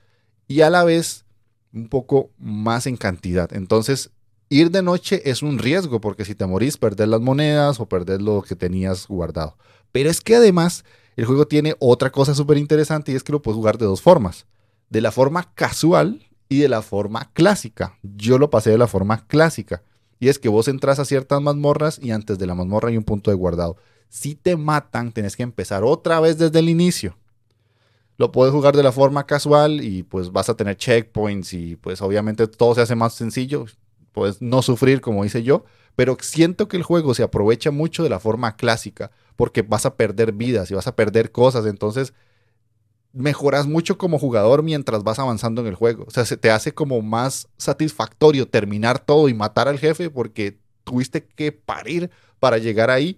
[0.47, 1.25] y a la vez
[1.73, 3.51] un poco más en cantidad.
[3.53, 4.11] Entonces,
[4.49, 8.21] ir de noche es un riesgo porque si te morís, perdés las monedas o perdés
[8.21, 9.57] lo que tenías guardado.
[9.91, 10.83] Pero es que además
[11.15, 14.01] el juego tiene otra cosa súper interesante y es que lo puedes jugar de dos
[14.01, 14.45] formas.
[14.89, 17.97] De la forma casual, y de la forma clásica.
[18.01, 19.83] Yo lo pasé de la forma clásica.
[20.19, 23.03] Y es que vos entras a ciertas mazmorras y antes de la mazmorra hay un
[23.03, 23.77] punto de guardado.
[24.09, 27.17] Si te matan, tenés que empezar otra vez desde el inicio.
[28.19, 32.01] Lo puedes jugar de la forma casual y pues vas a tener checkpoints y pues
[32.01, 33.65] obviamente todo se hace más sencillo.
[34.11, 35.63] Puedes no sufrir como hice yo,
[35.95, 39.95] pero siento que el juego se aprovecha mucho de la forma clásica porque vas a
[39.95, 41.65] perder vidas y vas a perder cosas.
[41.65, 42.13] Entonces
[43.13, 46.03] mejoras mucho como jugador mientras vas avanzando en el juego.
[46.05, 50.59] O sea, se te hace como más satisfactorio terminar todo y matar al jefe porque
[50.83, 52.11] tuviste que parir
[52.41, 53.15] para llegar ahí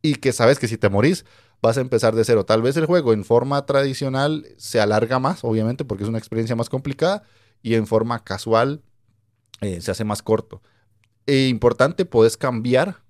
[0.00, 1.24] y que sabes que si te morís
[1.62, 2.44] vas a empezar de cero.
[2.44, 6.56] Tal vez el juego en forma tradicional se alarga más, obviamente, porque es una experiencia
[6.56, 7.22] más complicada
[7.62, 8.82] y en forma casual
[9.60, 10.62] eh, se hace más corto.
[11.26, 13.02] E importante, puedes cambiar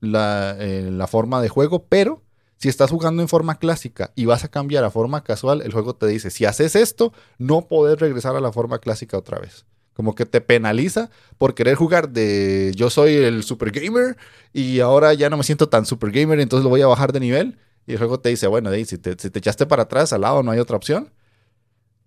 [0.00, 2.22] la, eh, la forma de juego, pero
[2.56, 5.94] si estás jugando en forma clásica y vas a cambiar a forma casual, el juego
[5.94, 9.64] te dice, si haces esto, no podés regresar a la forma clásica otra vez.
[9.92, 14.16] Como que te penaliza por querer jugar de yo soy el super gamer
[14.52, 17.20] y ahora ya no me siento tan super gamer, entonces lo voy a bajar de
[17.20, 17.58] nivel.
[17.88, 20.42] Y el juego te dice, bueno, si, te, si te echaste para atrás, al lado
[20.42, 21.10] no hay otra opción.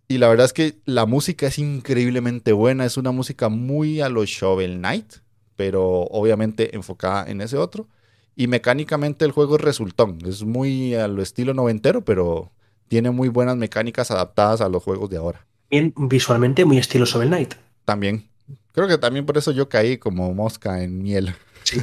[0.08, 2.86] Y la verdad es que la música es increíblemente buena.
[2.86, 5.16] Es una música muy a lo Shovel Knight,
[5.56, 7.88] pero obviamente enfocada en ese otro.
[8.36, 10.20] Y mecánicamente el juego es resultón.
[10.24, 12.52] Es muy a lo estilo noventero, pero
[12.88, 15.48] tiene muy buenas mecánicas adaptadas a los juegos de ahora.
[15.72, 17.56] Bien, visualmente muy estilo Shovel Knight.
[17.86, 18.30] También.
[18.74, 21.34] Creo que también por eso yo caí como mosca en miel.
[21.64, 21.82] Sí.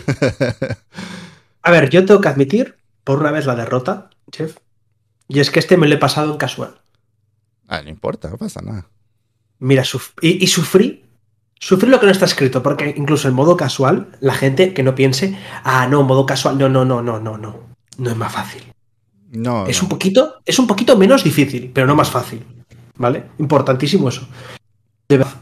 [1.63, 2.78] a ver, yo tengo que admitir,
[3.09, 4.59] por una vez la derrota, chef.
[5.29, 6.75] Y es que este me lo he pasado en casual.
[7.67, 8.87] Ah, no importa, no pasa nada.
[9.61, 9.83] Mira,
[10.21, 11.07] y sufrí
[11.59, 14.95] Sufrir lo que no está escrito, porque incluso en modo casual, la gente que no
[14.95, 17.61] piense, ah, no, modo casual, no, no, no, no, no, no.
[17.97, 18.63] No es más fácil.
[19.31, 19.67] No.
[19.67, 22.45] Es un poquito, es un poquito menos difícil, pero no más fácil.
[22.97, 23.25] ¿Vale?
[23.39, 24.29] Importantísimo eso.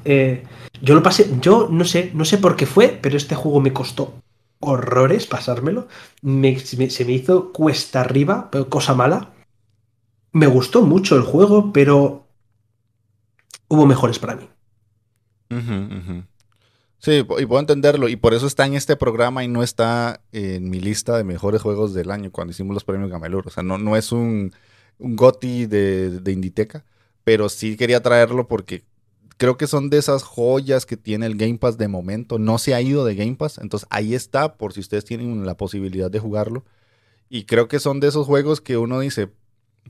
[0.05, 0.45] Eh,
[0.81, 3.73] yo lo pasé, yo no sé, no sé por qué fue, pero este juego me
[3.73, 4.23] costó
[4.61, 5.89] horrores pasármelo.
[6.23, 9.33] se me hizo cuesta arriba, cosa mala.
[10.33, 12.27] Me gustó mucho el juego, pero
[13.69, 14.49] hubo mejores para mí.
[16.99, 18.09] Sí, y puedo entenderlo.
[18.09, 21.63] Y por eso está en este programa y no está en mi lista de mejores
[21.63, 23.47] juegos del año cuando hicimos los premios Gamelur.
[23.47, 24.53] O sea, no, no es un,
[24.99, 26.85] un GOTI de, de Inditeca,
[27.25, 28.85] pero sí quería traerlo porque
[29.37, 32.39] creo que son de esas joyas que tiene el Game Pass de momento.
[32.39, 35.57] No se ha ido de Game Pass, entonces ahí está por si ustedes tienen la
[35.57, 36.65] posibilidad de jugarlo.
[37.29, 39.31] Y creo que son de esos juegos que uno dice,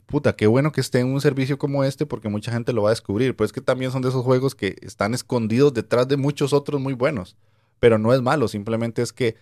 [0.06, 2.90] puta, qué bueno que esté en un servicio como este porque mucha gente lo va
[2.90, 3.36] a descubrir.
[3.36, 6.80] Pero es que también son de esos juegos que están escondidos detrás de muchos otros
[6.80, 7.36] muy buenos.
[7.78, 9.36] Pero no es malo, simplemente es que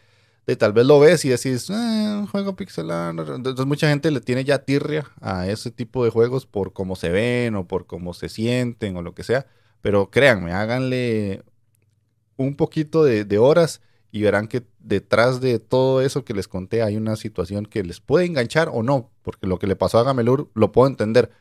[0.46, 3.14] de tal vez lo ves y decís, eh, juego pixelar.
[3.14, 7.08] Entonces mucha gente le tiene ya tirria a ese tipo de juegos por cómo se
[7.10, 9.46] ven o por cómo se sienten o lo que sea.
[9.84, 11.44] Pero créanme, háganle
[12.38, 16.96] un poquito de, horas y verán que detrás de todo eso que les conté hay
[16.96, 20.50] una situación que les puede enganchar o no, porque lo que le pasó a Gamelur
[20.54, 21.32] lo puedo entender.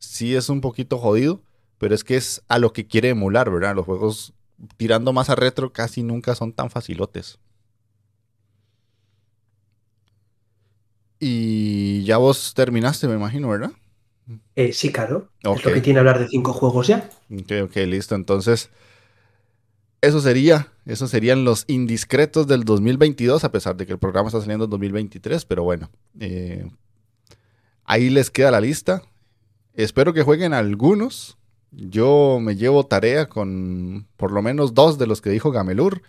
[0.00, 1.44] Sí es un poquito jodido,
[1.78, 3.76] pero es que es a lo que quiere emular, ¿verdad?
[3.76, 4.34] Los juegos
[4.76, 7.38] tirando más a retro casi nunca son tan facilotes.
[11.20, 13.70] Y ya vos terminaste, me imagino, ¿verdad?
[14.56, 15.30] Eh, sí, claro.
[15.42, 17.08] Es lo que tiene hablar de cinco juegos ya.
[17.30, 18.14] Ok, ok, listo.
[18.14, 18.70] Entonces,
[20.00, 24.40] eso sería, eso serían los indiscretos del 2022, a pesar de que el programa está
[24.40, 26.68] saliendo en 2023, pero bueno, eh,
[27.84, 29.02] ahí les queda la lista.
[29.74, 31.38] Espero que jueguen algunos.
[31.70, 36.02] Yo me llevo tarea con por lo menos dos de los que dijo Gamelur.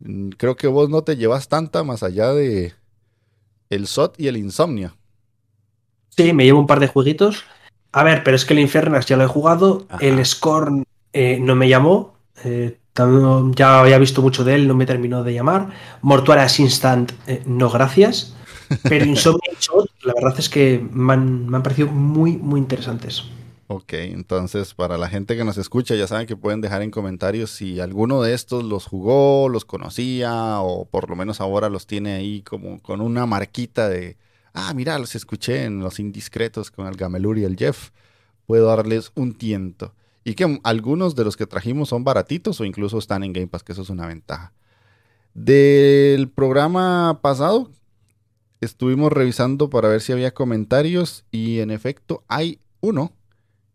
[0.00, 2.74] Mm, creo que vos no te llevas tanta más allá de
[3.70, 4.96] el SOT y el Insomnia.
[6.16, 7.44] Sí, me llevo un par de jueguitos.
[7.92, 9.86] A ver, pero es que el Infernas ya lo he jugado.
[10.00, 12.14] El Scorn eh, no me llamó.
[12.44, 12.78] Eh,
[13.54, 15.70] ya había visto mucho de él, no me terminó de llamar.
[16.02, 18.34] Mortuarias Instant, eh, no gracias.
[18.82, 22.58] Pero Insomnia y SOT, la verdad es que me han, me han parecido muy, muy
[22.58, 23.24] interesantes.
[23.68, 27.50] Ok, entonces para la gente que nos escucha ya saben que pueden dejar en comentarios
[27.50, 32.14] si alguno de estos los jugó, los conocía o por lo menos ahora los tiene
[32.14, 34.16] ahí como con una marquita de,
[34.56, 37.90] ah, mira, los escuché en Los Indiscretos con el Gamelur y el Jeff.
[38.46, 39.94] Puedo darles un tiento.
[40.24, 43.62] Y que algunos de los que trajimos son baratitos o incluso están en Game Pass,
[43.62, 44.52] que eso es una ventaja.
[45.34, 47.70] Del programa pasado
[48.60, 53.12] estuvimos revisando para ver si había comentarios y en efecto hay uno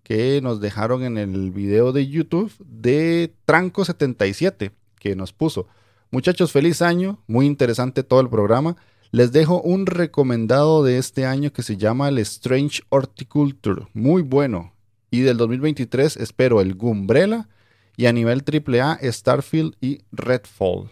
[0.04, 5.68] que nos dejaron en el video de YouTube de Tranco77, que nos puso.
[6.10, 8.76] Muchachos, feliz año, muy interesante todo el programa.
[9.14, 14.74] Les dejo un recomendado de este año que se llama el Strange Horticulture, muy bueno.
[15.10, 17.50] Y del 2023 espero el Gumbrella
[17.98, 20.92] y a nivel AAA Starfield y Redfall.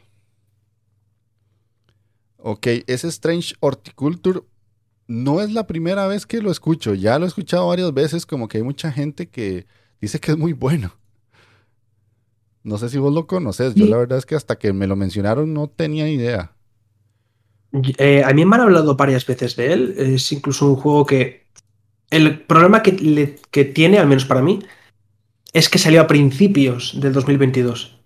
[2.36, 4.42] Ok, ese Strange Horticulture
[5.08, 8.50] no es la primera vez que lo escucho, ya lo he escuchado varias veces, como
[8.50, 9.66] que hay mucha gente que
[10.02, 10.92] dice que es muy bueno.
[12.64, 14.98] No sé si vos lo conoces, yo la verdad es que hasta que me lo
[14.98, 16.54] mencionaron no tenía idea.
[17.98, 21.48] Eh, a mí me han hablado varias veces de él, es incluso un juego que...
[22.10, 24.60] El problema que, que tiene, al menos para mí,
[25.54, 28.00] es que salió a principios del 2022.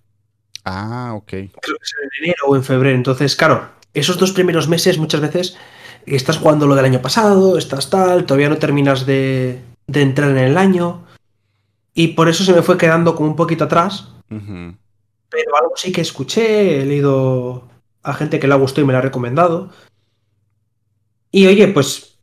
[0.66, 1.30] Ah, ok.
[1.30, 5.58] Creo que en enero o en febrero, entonces, claro, esos dos primeros meses muchas veces
[6.06, 10.58] estás jugando lo del año pasado, estás tal, todavía no terminas de, entrar en el
[10.58, 11.06] año.
[11.94, 14.10] Y por eso se me fue quedando como un poquito atrás.
[14.28, 17.68] Pero algo sí que escuché, he leído
[18.04, 19.72] a gente que le ha gustado y me lo ha recomendado.
[21.32, 22.20] Y oye, pues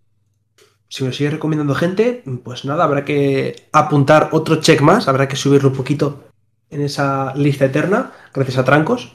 [0.88, 5.36] si me sigue recomendando gente, pues nada, habrá que apuntar otro check más, habrá que
[5.36, 6.24] subirlo un poquito
[6.68, 9.12] en esa lista eterna, gracias a Trancos.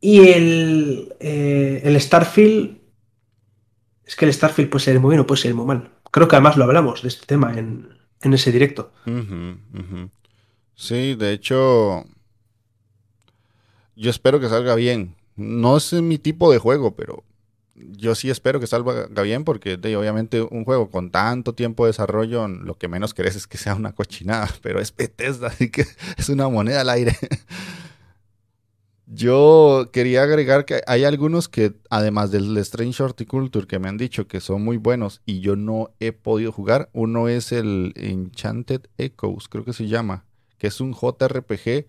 [0.00, 2.78] Y el, eh, el Starfield
[4.04, 5.90] es que el Starfield puede ser muy bien o puede ser muy mal.
[6.10, 8.92] Creo que además lo hablamos de este tema en, ese directo.
[10.74, 12.04] Sí, de hecho,
[14.00, 15.14] yo espero que salga bien.
[15.36, 17.22] No es mi tipo de juego, pero
[17.74, 22.48] yo sí espero que salga bien porque obviamente un juego con tanto tiempo de desarrollo,
[22.48, 25.84] lo que menos querés es que sea una cochinada, pero es Bethesda, así que
[26.16, 27.14] es una moneda al aire.
[29.04, 34.28] Yo quería agregar que hay algunos que, además del Strange Horticulture, que me han dicho
[34.28, 36.88] que son muy buenos y yo no he podido jugar.
[36.94, 40.24] Uno es el Enchanted Echoes, creo que se llama,
[40.58, 41.86] que es un JRPG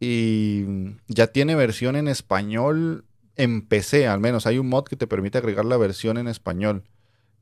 [0.00, 0.64] y
[1.08, 3.04] ya tiene versión en español
[3.36, 4.46] en PC, al menos.
[4.46, 6.84] Hay un mod que te permite agregar la versión en español.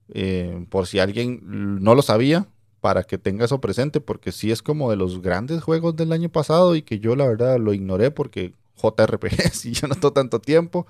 [0.09, 1.41] Eh, por si alguien
[1.83, 2.49] no lo sabía,
[2.81, 6.29] para que tenga eso presente, porque sí es como de los grandes juegos del año
[6.29, 10.41] pasado y que yo la verdad lo ignoré porque JRPGs y yo no tengo tanto
[10.41, 10.87] tiempo.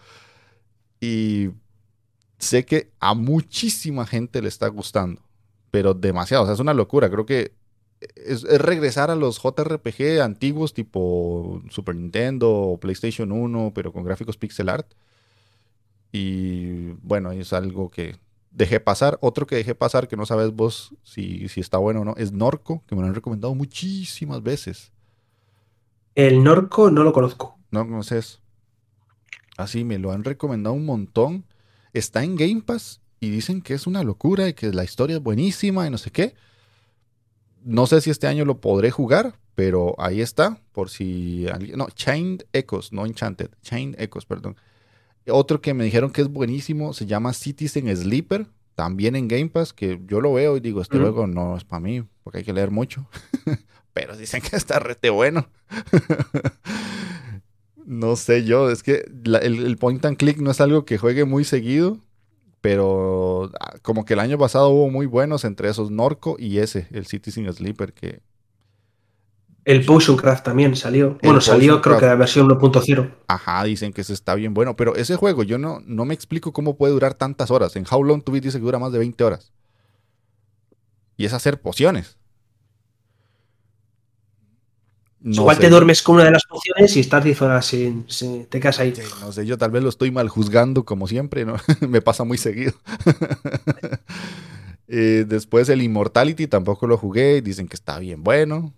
[1.01, 1.51] Y
[2.39, 5.23] sé que a muchísima gente le está gustando,
[5.71, 6.45] pero demasiado.
[6.45, 7.11] O sea, es una locura.
[7.11, 7.53] Creo que
[8.01, 14.36] es, regresar a los JRPG antiguos tipo Super Nintendo o PlayStation 1, pero con gráficos
[14.36, 14.92] pixel art.
[16.12, 18.16] Y bueno, es algo que
[18.51, 19.18] dejé pasar.
[19.20, 22.32] Otro que dejé pasar, que no sabes vos si, si está bueno o no, es
[22.32, 24.92] Norco, que me lo han recomendado muchísimas veces.
[26.14, 27.59] El Norco no lo conozco.
[27.70, 28.40] No conoces.
[29.57, 31.44] Así me lo han recomendado un montón.
[31.92, 35.22] Está en Game Pass y dicen que es una locura y que la historia es
[35.22, 36.34] buenísima y no sé qué.
[37.67, 40.61] No sé si este año lo podré jugar, pero ahí está.
[40.71, 41.77] Por si alguien.
[41.77, 43.51] No, Chained Echoes, no Enchanted.
[43.61, 44.57] Chained Echoes, perdón.
[45.29, 48.47] Otro que me dijeron que es buenísimo se llama Citizen Sleeper,
[48.77, 51.81] también en Game Pass, que yo lo veo y digo, este juego no es para
[51.81, 53.09] mí, porque hay que leer mucho.
[53.93, 55.49] Pero dicen que está rete bueno.
[57.85, 61.45] no sé yo, es que el, point and click no es algo que juegue muy
[61.45, 61.99] seguido,
[62.67, 66.89] pero ah, como que el año pasado hubo muy buenos entre esos Norco y ese,
[66.91, 68.23] el Citizen Sleeper, que
[69.64, 71.17] el Potioncraft también salió.
[71.23, 73.14] bueno, salió creo que la versión 1.0.
[73.29, 74.75] Ajá, dicen que ese está bien bueno.
[74.75, 77.77] Pero ese juego yo no, no me explico cómo puede durar tantas horas.
[77.77, 79.53] En How Long to Beat dice que dura más de 20 horas.
[81.17, 82.16] Y es hacer pociones.
[85.29, 88.07] Igual te duermes con una de las pociones y estás 10 horas sin,
[88.49, 88.95] te quedas ahí.
[89.20, 91.57] no sé, yo tal vez lo estoy mal juzgando como siempre, ¿no?
[91.89, 92.72] me pasa muy seguido.
[94.89, 97.43] Eh, después el Immortality tampoco lo jugué.
[97.43, 98.72] Dicen que está bien bueno.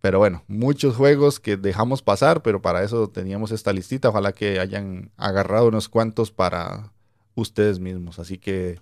[0.00, 4.08] Pero bueno, muchos juegos que dejamos pasar, pero para eso teníamos esta listita.
[4.08, 6.92] Ojalá que hayan agarrado unos cuantos para
[7.36, 8.18] ustedes mismos.
[8.18, 8.80] Así que,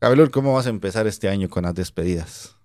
[0.00, 2.57] Gabriel, ¿cómo vas a empezar este año con las despedidas?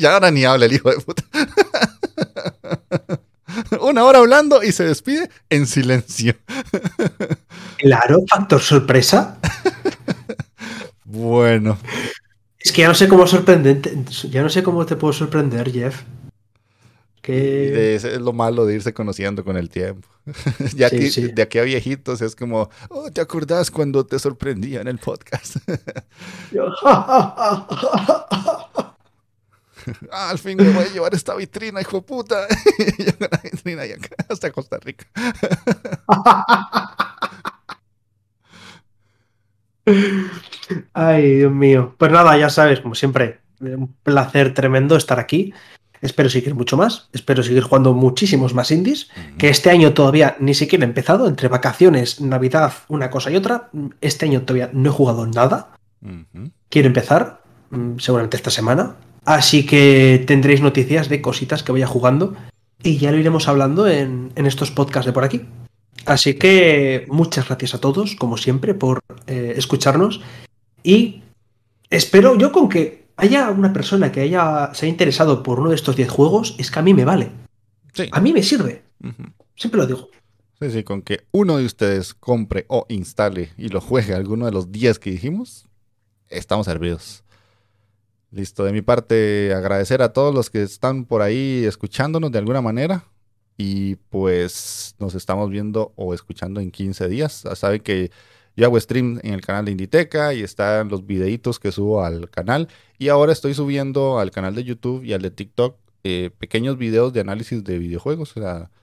[0.00, 1.22] Ya ahora ni habla el hijo de puta.
[3.80, 6.34] Una hora hablando y se despide en silencio.
[7.78, 9.38] claro, factor sorpresa.
[11.12, 11.76] Bueno.
[12.60, 13.92] Es que ya no sé cómo sorprendente,
[14.30, 16.02] ya no sé cómo te puedo sorprender, Jeff.
[17.20, 17.96] Que...
[17.96, 20.08] Es lo malo de irse conociendo con el tiempo.
[20.76, 24.98] ya de aquí a viejitos es como, oh, ¿te acordás cuando te sorprendía en el
[24.98, 25.56] podcast?
[30.10, 32.46] Al fin me voy a llevar esta vitrina, hijo de puta.
[33.18, 35.06] la vitrina y acá hasta Costa Rica.
[40.92, 41.94] Ay, Dios mío.
[41.98, 45.52] Pues nada, ya sabes, como siempre, un placer tremendo estar aquí.
[46.00, 47.08] Espero seguir mucho más.
[47.12, 49.10] Espero seguir jugando muchísimos más indies.
[49.36, 51.28] Que este año todavía ni siquiera he empezado.
[51.28, 53.70] Entre vacaciones, Navidad, una cosa y otra.
[54.00, 55.72] Este año todavía no he jugado nada.
[56.70, 58.96] Quiero empezar, mm, seguramente esta semana.
[59.30, 62.34] Así que tendréis noticias de cositas que vaya jugando.
[62.82, 65.42] Y ya lo iremos hablando en, en estos podcasts de por aquí.
[66.04, 70.20] Así que muchas gracias a todos, como siempre, por eh, escucharnos.
[70.82, 71.22] Y
[71.90, 75.76] espero yo con que haya una persona que haya, se haya interesado por uno de
[75.76, 77.30] estos 10 juegos, es que a mí me vale.
[78.10, 78.82] A mí me sirve.
[79.54, 80.08] Siempre lo digo.
[80.60, 84.52] Sí, sí, con que uno de ustedes compre o instale y lo juegue alguno de
[84.52, 85.68] los 10 que dijimos,
[86.30, 87.22] estamos servidos.
[88.32, 92.60] Listo, de mi parte, agradecer a todos los que están por ahí escuchándonos de alguna
[92.60, 93.04] manera.
[93.56, 97.44] Y pues nos estamos viendo o escuchando en 15 días.
[97.54, 98.10] Saben que
[98.56, 102.30] yo hago stream en el canal de Inditeca y están los videitos que subo al
[102.30, 102.68] canal.
[102.98, 107.12] Y ahora estoy subiendo al canal de YouTube y al de TikTok eh, pequeños videos
[107.12, 108.34] de análisis de videojuegos.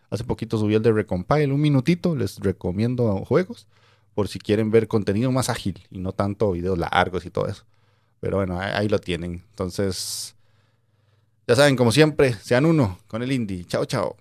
[0.10, 2.16] Hace poquito subí el de Recompile, un minutito.
[2.16, 3.66] Les recomiendo juegos
[4.14, 7.66] por si quieren ver contenido más ágil y no tanto videos largos y todo eso.
[8.20, 9.44] Pero bueno, ahí lo tienen.
[9.50, 10.36] Entonces,
[11.48, 13.66] ya saben, como siempre, sean uno con el indie.
[13.66, 14.16] Chao, chao.